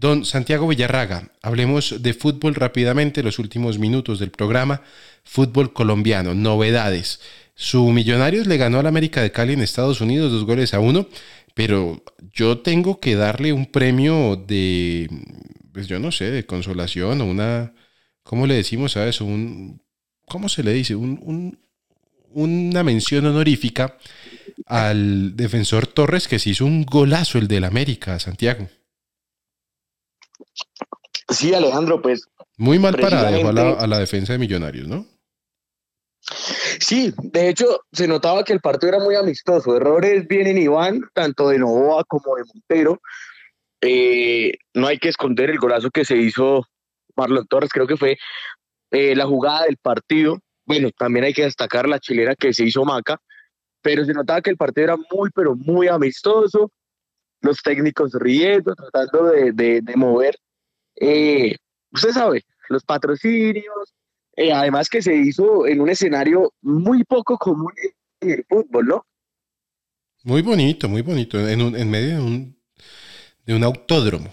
Don 0.00 0.24
Santiago 0.24 0.66
Villarraga, 0.66 1.30
hablemos 1.42 1.96
de 2.00 2.14
fútbol 2.14 2.54
rápidamente, 2.54 3.22
los 3.22 3.38
últimos 3.38 3.78
minutos 3.78 4.18
del 4.18 4.30
programa. 4.30 4.80
Fútbol 5.24 5.74
colombiano, 5.74 6.32
novedades. 6.32 7.20
Su 7.54 7.86
Millonarios 7.90 8.46
le 8.46 8.56
ganó 8.56 8.78
al 8.78 8.86
América 8.86 9.20
de 9.20 9.30
Cali 9.30 9.52
en 9.52 9.60
Estados 9.60 10.00
Unidos 10.00 10.32
dos 10.32 10.46
goles 10.46 10.72
a 10.72 10.80
uno, 10.80 11.06
pero 11.52 12.02
yo 12.32 12.60
tengo 12.60 12.98
que 12.98 13.14
darle 13.14 13.52
un 13.52 13.66
premio 13.66 14.36
de, 14.36 15.06
pues 15.74 15.86
yo 15.86 15.98
no 15.98 16.12
sé, 16.12 16.30
de 16.30 16.46
consolación 16.46 17.20
o 17.20 17.26
una, 17.26 17.74
¿cómo 18.22 18.46
le 18.46 18.54
decimos 18.54 18.96
a 18.96 19.06
eso? 19.06 19.26
Un, 19.26 19.82
¿Cómo 20.24 20.48
se 20.48 20.62
le 20.62 20.72
dice? 20.72 20.94
Un, 20.94 21.58
una 22.30 22.82
mención 22.82 23.26
honorífica 23.26 23.98
al 24.64 25.36
defensor 25.36 25.86
Torres 25.86 26.26
que 26.26 26.38
se 26.38 26.48
hizo 26.48 26.64
un 26.64 26.86
golazo 26.86 27.36
el 27.36 27.48
del 27.48 27.64
América, 27.64 28.18
Santiago. 28.18 28.66
Sí, 31.30 31.54
Alejandro, 31.54 32.02
pues. 32.02 32.28
Muy 32.56 32.78
mal 32.78 32.96
parada 32.96 33.28
a 33.28 33.86
la, 33.86 33.98
defensa 33.98 34.32
de 34.32 34.38
Millonarios, 34.38 34.86
¿no? 34.86 35.06
Sí, 36.78 37.14
de 37.22 37.48
hecho, 37.48 37.80
se 37.92 38.06
notaba 38.06 38.44
que 38.44 38.52
el 38.52 38.60
partido 38.60 38.94
era 38.94 39.04
muy 39.04 39.14
amistoso. 39.14 39.76
Errores 39.76 40.26
vienen 40.28 40.58
y 40.58 40.66
van, 40.66 41.00
tanto 41.14 41.48
de 41.48 41.58
Novoa 41.58 42.04
como 42.04 42.36
de 42.36 42.44
Montero. 42.52 43.00
Eh, 43.80 44.58
no 44.74 44.88
hay 44.88 44.98
que 44.98 45.08
esconder 45.08 45.50
el 45.50 45.58
golazo 45.58 45.90
que 45.90 46.04
se 46.04 46.16
hizo 46.16 46.66
Marlon 47.16 47.46
Torres, 47.46 47.70
creo 47.72 47.86
que 47.86 47.96
fue 47.96 48.18
eh, 48.90 49.16
la 49.16 49.26
jugada 49.26 49.64
del 49.64 49.78
partido. 49.78 50.38
Bueno, 50.66 50.90
también 50.96 51.24
hay 51.24 51.32
que 51.32 51.44
destacar 51.44 51.88
la 51.88 51.98
chilena 51.98 52.34
que 52.34 52.52
se 52.52 52.64
hizo 52.64 52.84
Maca, 52.84 53.18
pero 53.80 54.04
se 54.04 54.12
notaba 54.12 54.42
que 54.42 54.50
el 54.50 54.56
partido 54.56 54.84
era 54.84 54.96
muy, 55.10 55.30
pero 55.34 55.56
muy 55.56 55.88
amistoso. 55.88 56.70
Los 57.40 57.62
técnicos 57.62 58.12
riendo, 58.12 58.74
tratando 58.74 59.24
de, 59.30 59.80
de 59.80 59.96
mover 59.96 60.36
eh, 61.00 61.56
usted 61.90 62.10
sabe, 62.10 62.44
los 62.68 62.84
patrocinios, 62.84 63.94
eh, 64.36 64.52
además 64.52 64.88
que 64.88 65.00
se 65.00 65.16
hizo 65.16 65.66
en 65.66 65.80
un 65.80 65.88
escenario 65.88 66.52
muy 66.60 67.04
poco 67.04 67.38
común 67.38 67.72
en 68.20 68.30
el 68.30 68.44
fútbol, 68.48 68.86
¿no? 68.86 69.06
Muy 70.22 70.42
bonito, 70.42 70.88
muy 70.88 71.00
bonito, 71.00 71.38
en, 71.48 71.60
en 71.74 71.90
medio 71.90 72.16
de 72.16 72.20
un, 72.20 72.60
de 73.46 73.54
un 73.54 73.64
autódromo. 73.64 74.30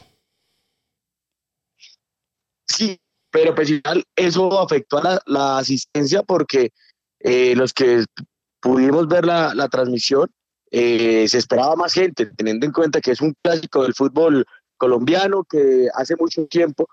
Sí, 2.68 3.00
pero 3.32 3.56
pues 3.56 3.72
eso 4.18 4.60
afectó 4.60 4.98
a 4.98 5.22
la, 5.26 5.58
asistencia 5.58 6.22
porque 6.22 6.74
eh, 7.22 7.56
los 7.56 7.74
que 7.74 8.04
pudimos 8.60 9.08
ver 9.08 9.26
la, 9.26 9.56
la 9.56 9.70
transmisión, 9.70 10.30
se 10.70 11.24
esperaba 11.24 11.78
más 11.78 11.94
gente, 11.94 12.26
teniendo 12.26 12.66
en 12.66 12.74
cuenta 12.74 13.00
que 13.00 13.12
es 13.12 13.22
un 13.22 13.34
clásico 13.42 13.84
del 13.84 13.94
fútbol 13.94 14.46
colombiano 14.78 15.44
que 15.44 15.88
hace 15.94 16.16
mucho 16.16 16.46
tiempo 16.48 16.88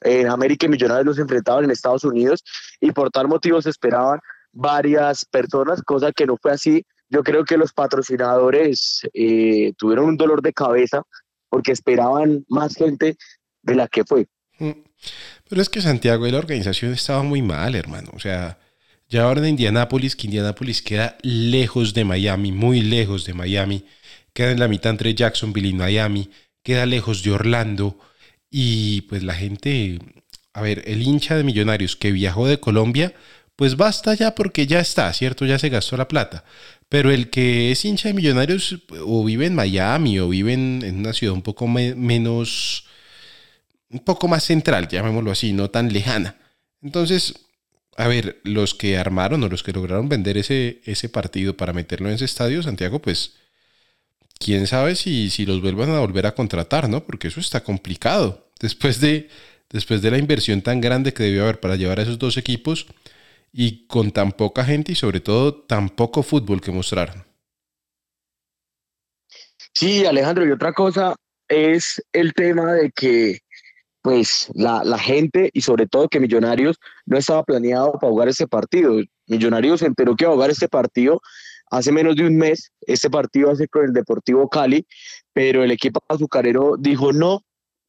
en 0.00 0.28
América 0.28 0.66
y 0.66 0.68
Millonarios 0.68 1.06
los 1.06 1.18
enfrentaban 1.18 1.64
en 1.64 1.70
Estados 1.70 2.04
Unidos 2.04 2.42
y 2.80 2.92
por 2.92 3.10
tal 3.10 3.28
motivo 3.28 3.62
se 3.62 3.70
esperaban 3.70 4.20
varias 4.52 5.24
personas, 5.24 5.82
cosa 5.82 6.12
que 6.12 6.26
no 6.26 6.36
fue 6.36 6.52
así. 6.52 6.84
Yo 7.08 7.22
creo 7.22 7.44
que 7.44 7.56
los 7.56 7.72
patrocinadores 7.72 9.02
eh, 9.12 9.72
tuvieron 9.76 10.06
un 10.06 10.16
dolor 10.16 10.42
de 10.42 10.52
cabeza 10.52 11.02
porque 11.48 11.72
esperaban 11.72 12.44
más 12.48 12.74
gente 12.74 13.16
de 13.62 13.74
la 13.74 13.86
que 13.86 14.04
fue. 14.04 14.26
Mm. 14.58 14.70
Pero 15.48 15.60
es 15.62 15.68
que 15.68 15.82
Santiago 15.82 16.26
y 16.26 16.30
la 16.30 16.38
organización 16.38 16.92
estaba 16.92 17.22
muy 17.22 17.42
mal, 17.42 17.74
hermano. 17.74 18.10
O 18.14 18.18
sea, 18.18 18.58
ya 19.08 19.24
ahora 19.24 19.40
en 19.40 19.48
Indianápolis, 19.48 20.16
que 20.16 20.26
Indianápolis 20.26 20.80
queda 20.80 21.18
lejos 21.22 21.92
de 21.92 22.04
Miami, 22.04 22.52
muy 22.52 22.80
lejos 22.80 23.26
de 23.26 23.34
Miami, 23.34 23.84
queda 24.32 24.52
en 24.52 24.60
la 24.60 24.68
mitad 24.68 24.90
entre 24.90 25.14
Jacksonville 25.14 25.68
y 25.68 25.74
Miami 25.74 26.30
queda 26.62 26.86
lejos 26.86 27.22
de 27.22 27.32
Orlando 27.32 27.98
y 28.50 29.02
pues 29.02 29.22
la 29.22 29.34
gente, 29.34 29.98
a 30.52 30.62
ver, 30.62 30.82
el 30.86 31.02
hincha 31.02 31.36
de 31.36 31.44
Millonarios 31.44 31.96
que 31.96 32.12
viajó 32.12 32.46
de 32.46 32.60
Colombia, 32.60 33.14
pues 33.56 33.76
basta 33.76 34.14
ya 34.14 34.34
porque 34.34 34.66
ya 34.66 34.80
está, 34.80 35.12
¿cierto? 35.12 35.46
Ya 35.46 35.58
se 35.58 35.68
gastó 35.68 35.96
la 35.96 36.08
plata. 36.08 36.44
Pero 36.88 37.10
el 37.10 37.30
que 37.30 37.72
es 37.72 37.84
hincha 37.84 38.08
de 38.08 38.14
Millonarios 38.14 38.78
o 39.06 39.24
vive 39.24 39.46
en 39.46 39.54
Miami 39.54 40.18
o 40.18 40.28
vive 40.28 40.52
en, 40.52 40.98
una 40.98 41.12
ciudad 41.14 41.34
un 41.34 41.42
poco 41.42 41.66
menos, 41.66 42.84
un 43.88 44.00
poco 44.00 44.28
más 44.28 44.44
central, 44.44 44.88
llamémoslo 44.88 45.30
así, 45.30 45.52
no 45.52 45.70
tan 45.70 45.92
lejana. 45.92 46.36
Entonces, 46.82 47.34
a 47.96 48.08
ver, 48.08 48.40
los 48.44 48.74
que 48.74 48.98
armaron 48.98 49.42
o 49.44 49.48
los 49.48 49.62
que 49.62 49.72
lograron 49.72 50.08
vender 50.08 50.36
ese, 50.36 50.80
ese 50.84 51.08
partido 51.08 51.56
para 51.56 51.72
meterlo 51.72 52.08
en 52.08 52.16
ese 52.16 52.24
estadio, 52.26 52.62
Santiago, 52.62 53.00
pues 53.00 53.34
quién 54.42 54.66
sabe 54.66 54.96
si, 54.96 55.30
si 55.30 55.46
los 55.46 55.60
vuelvan 55.60 55.90
a 55.90 56.00
volver 56.00 56.26
a 56.26 56.34
contratar, 56.34 56.88
¿no? 56.88 57.04
Porque 57.04 57.28
eso 57.28 57.40
está 57.40 57.62
complicado. 57.62 58.48
Después 58.60 59.00
de, 59.00 59.28
después 59.70 60.02
de 60.02 60.10
la 60.10 60.18
inversión 60.18 60.62
tan 60.62 60.80
grande 60.80 61.12
que 61.12 61.22
debió 61.22 61.44
haber 61.44 61.60
para 61.60 61.76
llevar 61.76 62.00
a 62.00 62.02
esos 62.02 62.18
dos 62.18 62.36
equipos 62.36 62.86
y 63.52 63.86
con 63.86 64.10
tan 64.10 64.32
poca 64.32 64.64
gente 64.64 64.92
y 64.92 64.94
sobre 64.94 65.20
todo 65.20 65.54
tan 65.54 65.88
poco 65.90 66.22
fútbol 66.22 66.60
que 66.60 66.72
mostraron. 66.72 67.24
Sí, 69.74 70.04
Alejandro, 70.04 70.46
y 70.46 70.50
otra 70.50 70.72
cosa 70.72 71.14
es 71.48 72.02
el 72.12 72.34
tema 72.34 72.72
de 72.72 72.90
que 72.90 73.38
pues 74.02 74.48
la, 74.54 74.82
la, 74.82 74.98
gente 74.98 75.50
y 75.52 75.60
sobre 75.60 75.86
todo 75.86 76.08
que 76.08 76.18
Millonarios 76.18 76.76
no 77.06 77.16
estaba 77.16 77.44
planeado 77.44 77.92
para 77.92 78.10
jugar 78.10 78.28
ese 78.28 78.48
partido. 78.48 79.00
Millonarios 79.28 79.80
se 79.80 79.86
enteró 79.86 80.16
que 80.16 80.24
iba 80.24 80.32
a 80.32 80.34
jugar 80.34 80.50
este 80.50 80.68
partido 80.68 81.20
hace 81.72 81.90
menos 81.90 82.16
de 82.16 82.26
un 82.26 82.36
mes, 82.36 82.70
este 82.82 83.08
partido 83.08 83.50
hace 83.50 83.66
con 83.66 83.86
el 83.86 83.94
Deportivo 83.94 84.46
Cali, 84.48 84.86
pero 85.32 85.64
el 85.64 85.70
equipo 85.70 86.04
azucarero 86.06 86.76
dijo 86.78 87.14
no 87.14 87.40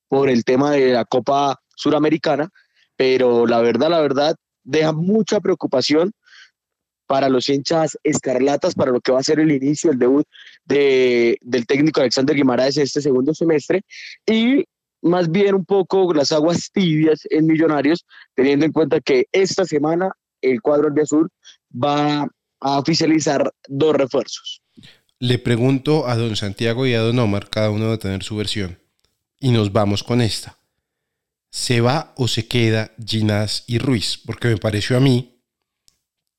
por 0.07 0.29
el 0.29 0.45
tema 0.45 0.71
de 0.71 0.93
la 0.93 1.03
Copa 1.03 1.59
Suramericana, 1.75 2.49
pero 2.95 3.45
la 3.45 3.59
verdad, 3.59 3.89
la 3.89 3.99
verdad, 3.99 4.35
deja 4.63 4.93
mucha 4.93 5.41
preocupación 5.41 6.13
para 7.07 7.27
los 7.27 7.49
hinchas 7.49 7.97
escarlatas, 8.03 8.73
para 8.73 8.91
lo 8.91 9.01
que 9.01 9.11
va 9.11 9.19
a 9.19 9.23
ser 9.23 9.41
el 9.41 9.51
inicio, 9.51 9.91
el 9.91 9.99
debut 9.99 10.25
de, 10.63 11.37
del 11.41 11.65
técnico 11.65 11.99
Alexander 11.99 12.37
Guimaraes 12.37 12.77
este 12.77 13.01
segundo 13.01 13.33
semestre, 13.33 13.81
y 14.25 14.63
más 15.01 15.29
bien 15.29 15.55
un 15.55 15.65
poco 15.65 16.13
las 16.13 16.31
aguas 16.31 16.71
tibias 16.71 17.27
en 17.29 17.47
Millonarios, 17.47 18.05
teniendo 18.33 18.65
en 18.65 18.71
cuenta 18.71 19.01
que 19.01 19.25
esta 19.33 19.65
semana 19.65 20.13
el 20.41 20.61
cuadro 20.61 20.89
de 20.89 21.05
Sur 21.05 21.29
va 21.73 22.29
a 22.63 22.79
oficializar 22.79 23.53
dos 23.67 23.95
refuerzos. 23.95 24.61
Le 25.19 25.37
pregunto 25.37 26.07
a 26.07 26.15
don 26.15 26.35
Santiago 26.35 26.87
y 26.87 26.93
a 26.93 27.01
don 27.01 27.19
Omar, 27.19 27.49
cada 27.49 27.69
uno 27.69 27.87
va 27.89 27.95
a 27.95 27.99
tener 27.99 28.23
su 28.23 28.35
versión, 28.35 28.79
y 29.39 29.51
nos 29.51 29.71
vamos 29.71 30.03
con 30.03 30.21
esta. 30.21 30.57
¿Se 31.51 31.81
va 31.81 32.13
o 32.17 32.27
se 32.27 32.47
queda 32.47 32.91
Ginás 33.05 33.63
y 33.67 33.77
Ruiz? 33.77 34.17
Porque 34.25 34.47
me 34.47 34.57
pareció 34.57 34.97
a 34.97 34.99
mí 34.99 35.41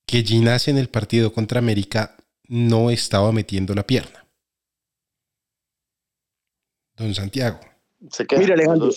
que 0.07 0.23
Ginás 0.23 0.67
en 0.69 0.77
el 0.77 0.89
partido 0.89 1.33
contra 1.33 1.61
América 1.61 2.17
no 2.49 2.91
estaba 2.91 3.31
metiendo 3.31 3.75
la 3.75 3.87
pierna. 3.87 4.27
Don 6.97 7.15
Santiago. 7.15 7.61
Mira, 8.39 8.55
Alejandro, 8.55 8.91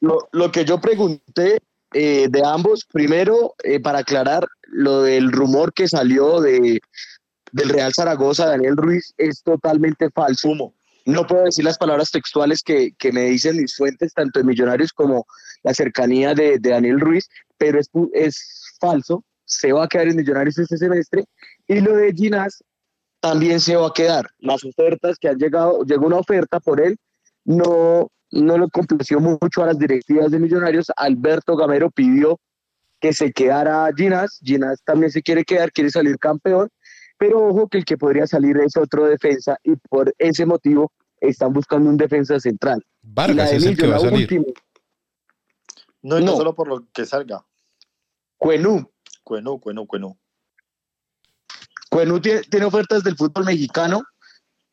lo, 0.00 0.28
lo, 0.32 0.52
que 0.52 0.64
yo 0.64 0.80
pregunté 0.80 1.58
eh, 1.94 2.26
de 2.28 2.42
ambos, 2.44 2.84
primero, 2.92 3.54
eh, 3.62 3.80
para 3.80 4.00
aclarar 4.00 4.46
lo 4.66 5.02
del 5.02 5.30
rumor 5.30 5.72
que 5.72 5.86
salió 5.86 6.40
de, 6.40 6.80
del 7.52 7.68
Real 7.68 7.94
Zaragoza, 7.94 8.46
Daniel 8.46 8.76
Ruiz, 8.76 9.14
es 9.16 9.42
totalmente 9.42 10.10
falso. 10.10 10.50
No 11.06 11.26
puedo 11.26 11.44
decir 11.44 11.64
las 11.64 11.78
palabras 11.78 12.10
textuales 12.10 12.62
que, 12.62 12.92
que, 12.98 13.12
me 13.12 13.26
dicen 13.26 13.56
mis 13.56 13.76
fuentes, 13.76 14.12
tanto 14.12 14.40
de 14.40 14.44
Millonarios 14.44 14.92
como 14.92 15.24
la 15.62 15.72
cercanía 15.72 16.34
de, 16.34 16.58
de 16.58 16.70
Daniel 16.70 16.98
Ruiz, 16.98 17.28
pero 17.58 17.78
es, 17.78 17.88
es 18.12 18.76
falso. 18.80 19.24
Se 19.44 19.72
va 19.72 19.84
a 19.84 19.88
quedar 19.88 20.08
en 20.08 20.16
Millonarios 20.16 20.58
este 20.58 20.76
semestre. 20.76 21.24
Y 21.68 21.80
lo 21.80 21.94
de 21.94 22.12
Ginás 22.12 22.64
también 23.20 23.60
se 23.60 23.76
va 23.76 23.86
a 23.86 23.92
quedar. 23.92 24.28
Las 24.38 24.64
ofertas 24.64 25.16
que 25.18 25.28
han 25.28 25.38
llegado, 25.38 25.84
llegó 25.84 26.06
una 26.06 26.18
oferta 26.18 26.58
por 26.58 26.80
él, 26.80 26.96
no, 27.44 28.10
no 28.42 28.58
lo 28.58 28.68
complació 28.68 29.20
mucho 29.20 29.62
a 29.62 29.66
las 29.66 29.78
directivas 29.78 30.30
de 30.30 30.38
Millonarios. 30.38 30.90
Alberto 30.96 31.56
Gamero 31.56 31.90
pidió 31.90 32.40
que 33.00 33.12
se 33.12 33.32
quedara 33.32 33.88
Ginás. 33.96 34.40
Ginás 34.42 34.82
también 34.84 35.12
se 35.12 35.22
quiere 35.22 35.44
quedar, 35.44 35.72
quiere 35.72 35.90
salir 35.90 36.18
campeón. 36.18 36.68
Pero 37.18 37.46
ojo 37.46 37.68
que 37.68 37.78
el 37.78 37.84
que 37.84 37.96
podría 37.96 38.26
salir 38.26 38.56
es 38.58 38.76
otro 38.76 39.06
defensa 39.06 39.56
y 39.62 39.76
por 39.76 40.12
ese 40.18 40.46
motivo 40.46 40.90
están 41.20 41.52
buscando 41.52 41.88
un 41.88 41.96
defensa 41.96 42.40
central. 42.40 42.84
Vargas 43.02 43.52
es 43.52 43.64
el 43.64 43.76
que 43.76 43.86
va 43.86 43.96
a 43.96 44.00
salir. 44.00 44.22
Última, 44.22 44.44
no, 46.02 46.20
no, 46.20 46.36
solo 46.36 46.54
por 46.54 46.68
lo 46.68 46.86
que 46.92 47.06
salga. 47.06 47.46
Cuenú. 48.36 48.90
Cuenú, 49.22 49.58
Cuenú, 49.58 49.86
Cuenú. 49.86 50.18
Cuenú 51.88 52.20
tiene, 52.20 52.42
tiene 52.42 52.66
ofertas 52.66 53.04
del 53.04 53.16
fútbol 53.16 53.44
mexicano 53.44 54.02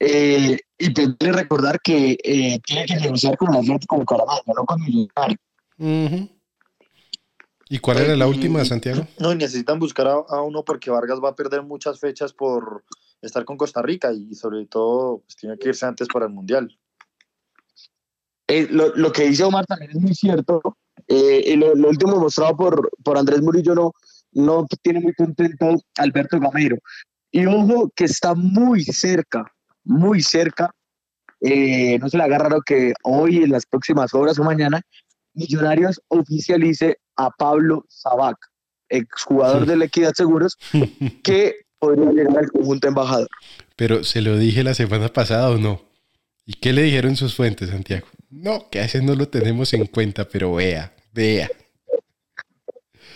eh, 0.04 0.58
y 0.80 0.94
que 0.94 1.32
recordar 1.32 1.80
que 1.80 2.18
eh, 2.24 2.60
tiene 2.66 2.86
que 2.88 2.96
negociar 2.96 3.38
con 3.38 3.54
el 3.54 3.62
Atlético 3.62 3.96
de 3.96 4.00
Bucaramanga, 4.00 4.42
no 4.48 4.66
con 4.66 4.82
Millonarios. 4.82 5.40
Uh 5.78 5.86
-huh. 5.86 6.30
¿Y 7.70 7.78
cuál 7.78 8.00
era 8.00 8.16
la 8.16 8.28
última, 8.28 8.66
Santiago? 8.66 9.08
No, 9.20 9.36
necesitan 9.36 9.78
buscar 9.78 10.08
a, 10.08 10.14
a, 10.14 10.42
uno 10.42 10.66
porque 10.66 10.90
Vargas 10.90 11.20
va 11.24 11.30
a 11.30 11.36
perder 11.36 11.62
muchas 11.62 12.00
fechas 12.00 12.34
por 12.34 12.84
estar 13.22 13.46
con 13.46 13.58
Costa 13.58 13.84
Rica 13.84 14.12
y 14.12 14.34
sobre 14.34 14.66
todo 14.66 15.20
pues, 15.20 15.36
tiene 15.36 15.58
que 15.60 15.70
irse 15.70 15.86
antes 15.86 16.08
para 16.12 16.26
el 16.26 16.32
Mundial. 16.32 16.76
Eh, 18.48 18.68
lo, 18.72 18.96
lo, 18.96 19.12
que 19.12 19.26
dice 19.26 19.44
Omar 19.44 19.68
también 19.68 19.92
es 19.92 19.98
muy 19.98 20.16
cierto. 20.16 20.62
Eh, 21.08 21.44
y 21.46 21.56
lo, 21.58 21.76
lo, 21.76 21.90
último 21.90 22.18
mostrado 22.18 22.58
por, 22.58 22.90
por 23.04 23.20
Andrés 23.20 23.42
Murillo 23.42 23.76
no, 23.76 23.94
no 24.32 24.66
tiene 24.82 25.00
muy 25.00 25.14
contento 25.14 25.76
Alberto 25.98 26.40
Gamero. 26.40 26.78
Y 27.32 27.46
ojo 27.46 27.92
que 27.96 28.06
está 28.06 28.34
muy 28.34 28.84
cerca, 28.84 29.46
muy 29.84 30.22
cerca. 30.22 30.72
Eh, 31.40 31.98
no 32.00 32.10
se 32.10 32.18
le 32.18 32.24
haga 32.24 32.38
raro 32.38 32.62
que 32.62 32.94
hoy, 33.04 33.38
en 33.38 33.52
las 33.52 33.66
próximas 33.66 34.14
horas 34.14 34.38
o 34.40 34.44
mañana, 34.44 34.82
Millonarios 35.34 36.02
oficialice 36.10 36.98
a 37.16 37.30
Pablo 37.30 37.86
Sabac, 37.88 38.38
exjugador 38.90 39.64
sí. 39.64 39.70
de 39.70 39.78
la 39.78 39.86
Equidad 39.86 40.14
Seguros, 40.14 40.58
que 41.24 41.56
podría 41.80 42.12
llegar 42.12 42.38
al 42.38 42.52
conjunto 42.52 42.88
embajador. 42.88 43.30
Pero 43.78 44.04
se 44.04 44.22
lo 44.22 44.38
dije 44.38 44.64
la 44.64 44.74
semana 44.74 45.08
pasada 45.08 45.50
o 45.50 45.58
no. 45.58 45.82
¿Y 46.46 46.54
qué 46.56 46.74
le 46.74 46.84
dijeron 46.84 47.16
sus 47.16 47.36
fuentes, 47.36 47.70
Santiago? 47.70 48.08
No, 48.30 48.70
que 48.70 48.80
a 48.80 48.86
ese 48.86 49.02
no 49.02 49.16
lo 49.16 49.30
tenemos 49.30 49.74
en 49.74 49.86
cuenta, 49.86 50.28
pero 50.28 50.54
vea, 50.54 50.94
vea. 51.14 51.50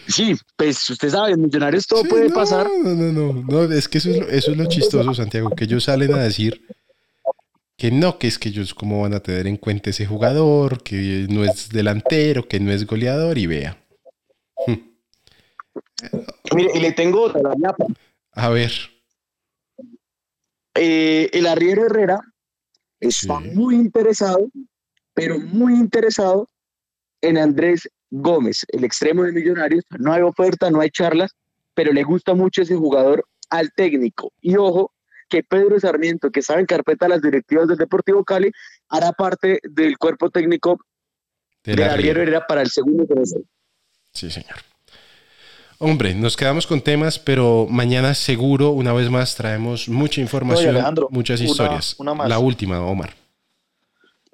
Sí, 0.08 0.36
pues 0.56 0.90
usted 0.90 1.10
sabe, 1.10 1.32
en 1.32 1.42
Millonarios 1.42 1.88
todo 1.88 2.04
sí, 2.04 2.10
puede 2.10 2.30
no, 2.30 2.36
pasar. 2.36 2.68
No, 2.84 2.94
no, 2.94 3.12
no, 3.12 3.34
no, 3.44 3.74
es 3.74 3.88
que 3.88 3.98
eso 3.98 4.10
es, 4.10 4.20
lo, 4.20 4.28
eso 4.28 4.52
es 4.52 4.58
lo 4.58 4.66
chistoso, 4.66 5.14
Santiago, 5.14 5.50
que 5.50 5.66
ellos 5.66 5.84
salen 5.84 6.14
a 6.14 6.24
decir 6.24 6.66
que 7.78 7.92
no, 7.92 8.18
que 8.18 8.28
es 8.28 8.40
que 8.40 8.50
ellos 8.50 8.74
cómo 8.74 9.02
van 9.02 9.14
a 9.14 9.20
tener 9.20 9.48
en 9.48 9.58
cuenta 9.58 9.90
ese 9.90 10.06
jugador, 10.06 10.82
que 10.84 11.28
no 11.30 11.44
es 11.44 11.70
delantero, 11.70 12.48
que 12.48 12.60
no 12.60 12.72
es 12.72 12.86
goleador, 12.86 13.38
y 13.38 13.48
vea. 13.48 13.78
Mire, 16.54 16.72
y 16.74 16.80
le 16.80 16.92
tengo 16.92 17.24
otra, 17.24 17.42
la. 17.42 17.76
A 18.32 18.50
ver. 18.50 18.72
Eh, 20.76 21.30
el 21.34 21.48
arriero 21.48 21.86
Herrera 21.86 22.20
está 23.00 23.40
sí. 23.42 23.50
muy 23.54 23.76
interesado, 23.76 24.50
pero 25.14 25.40
muy 25.40 25.74
interesado 25.74 26.50
en 27.22 27.38
Andrés 27.38 27.90
Gómez, 28.10 28.66
el 28.70 28.84
extremo 28.84 29.24
de 29.24 29.32
Millonarios. 29.32 29.84
No 30.00 30.14
hay 30.14 30.22
oferta, 30.22 30.70
no 30.70 30.82
hay 30.82 30.90
charlas, 30.90 31.32
pero 31.74 31.92
le 31.92 32.04
gusta 32.04 32.34
mucho 32.34 32.62
ese 32.62 32.76
jugador 32.76 33.26
al 33.50 33.72
técnico. 33.74 34.32
Y 34.42 34.56
ojo, 34.56 34.92
que 35.30 35.44
Pedro 35.44 35.80
Sarmiento, 35.80 36.32
que 36.32 36.40
estaba 36.40 36.60
en 36.60 36.66
carpeta 36.66 37.08
las 37.08 37.22
directivas 37.22 37.68
del 37.68 37.78
Deportivo 37.78 38.24
Cali, 38.24 38.52
hará 38.90 39.12
parte 39.12 39.60
del 39.64 39.98
cuerpo 39.98 40.30
técnico 40.30 40.78
de, 41.64 41.76
de 41.76 41.86
Arriero 41.86 42.22
Herrera 42.22 42.46
para 42.48 42.62
el 42.62 42.70
segundo 42.70 43.06
semestre. 43.08 43.42
Sí, 44.14 44.30
señor. 44.30 44.56
Hombre, 45.78 46.16
nos 46.16 46.38
quedamos 46.38 46.68
con 46.68 46.82
temas, 46.82 47.20
pero 47.20 47.68
mañana 47.70 48.14
seguro, 48.14 48.70
una 48.70 48.94
vez 48.94 49.10
más, 49.10 49.36
traemos 49.36 49.90
mucha 49.90 50.22
información, 50.22 50.70
Oye, 50.70 50.78
Alejandro, 50.78 51.10
muchas 51.12 51.42
historias. 51.42 51.96
Una, 52.00 52.14
una 52.14 52.28
La 52.28 52.40
última, 52.40 52.80
Omar. 52.80 53.14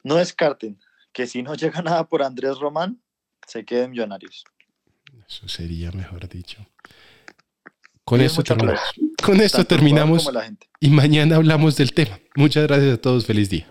No 0.03 0.15
descarten 0.15 0.79
que 1.11 1.25
si 1.25 1.41
no 1.41 1.55
llega 1.55 1.81
nada 1.81 2.03
por 2.07 2.21
Andrés 2.21 2.59
Román, 2.59 3.01
se 3.47 3.65
queden 3.65 3.91
millonarios. 3.91 4.43
Eso 5.27 5.47
sería 5.47 5.91
mejor 5.91 6.27
dicho. 6.27 6.65
Con 8.03 8.21
esto, 8.21 8.43
terminamos. 8.43 8.81
Con 9.23 9.39
esto 9.39 9.63
terminamos 9.63 10.29
y 10.79 10.89
mañana 10.89 11.35
hablamos 11.35 11.77
del 11.77 11.93
tema. 11.93 12.19
Muchas 12.35 12.67
gracias 12.67 12.95
a 12.95 12.97
todos. 13.01 13.25
Feliz 13.25 13.49
día. 13.49 13.70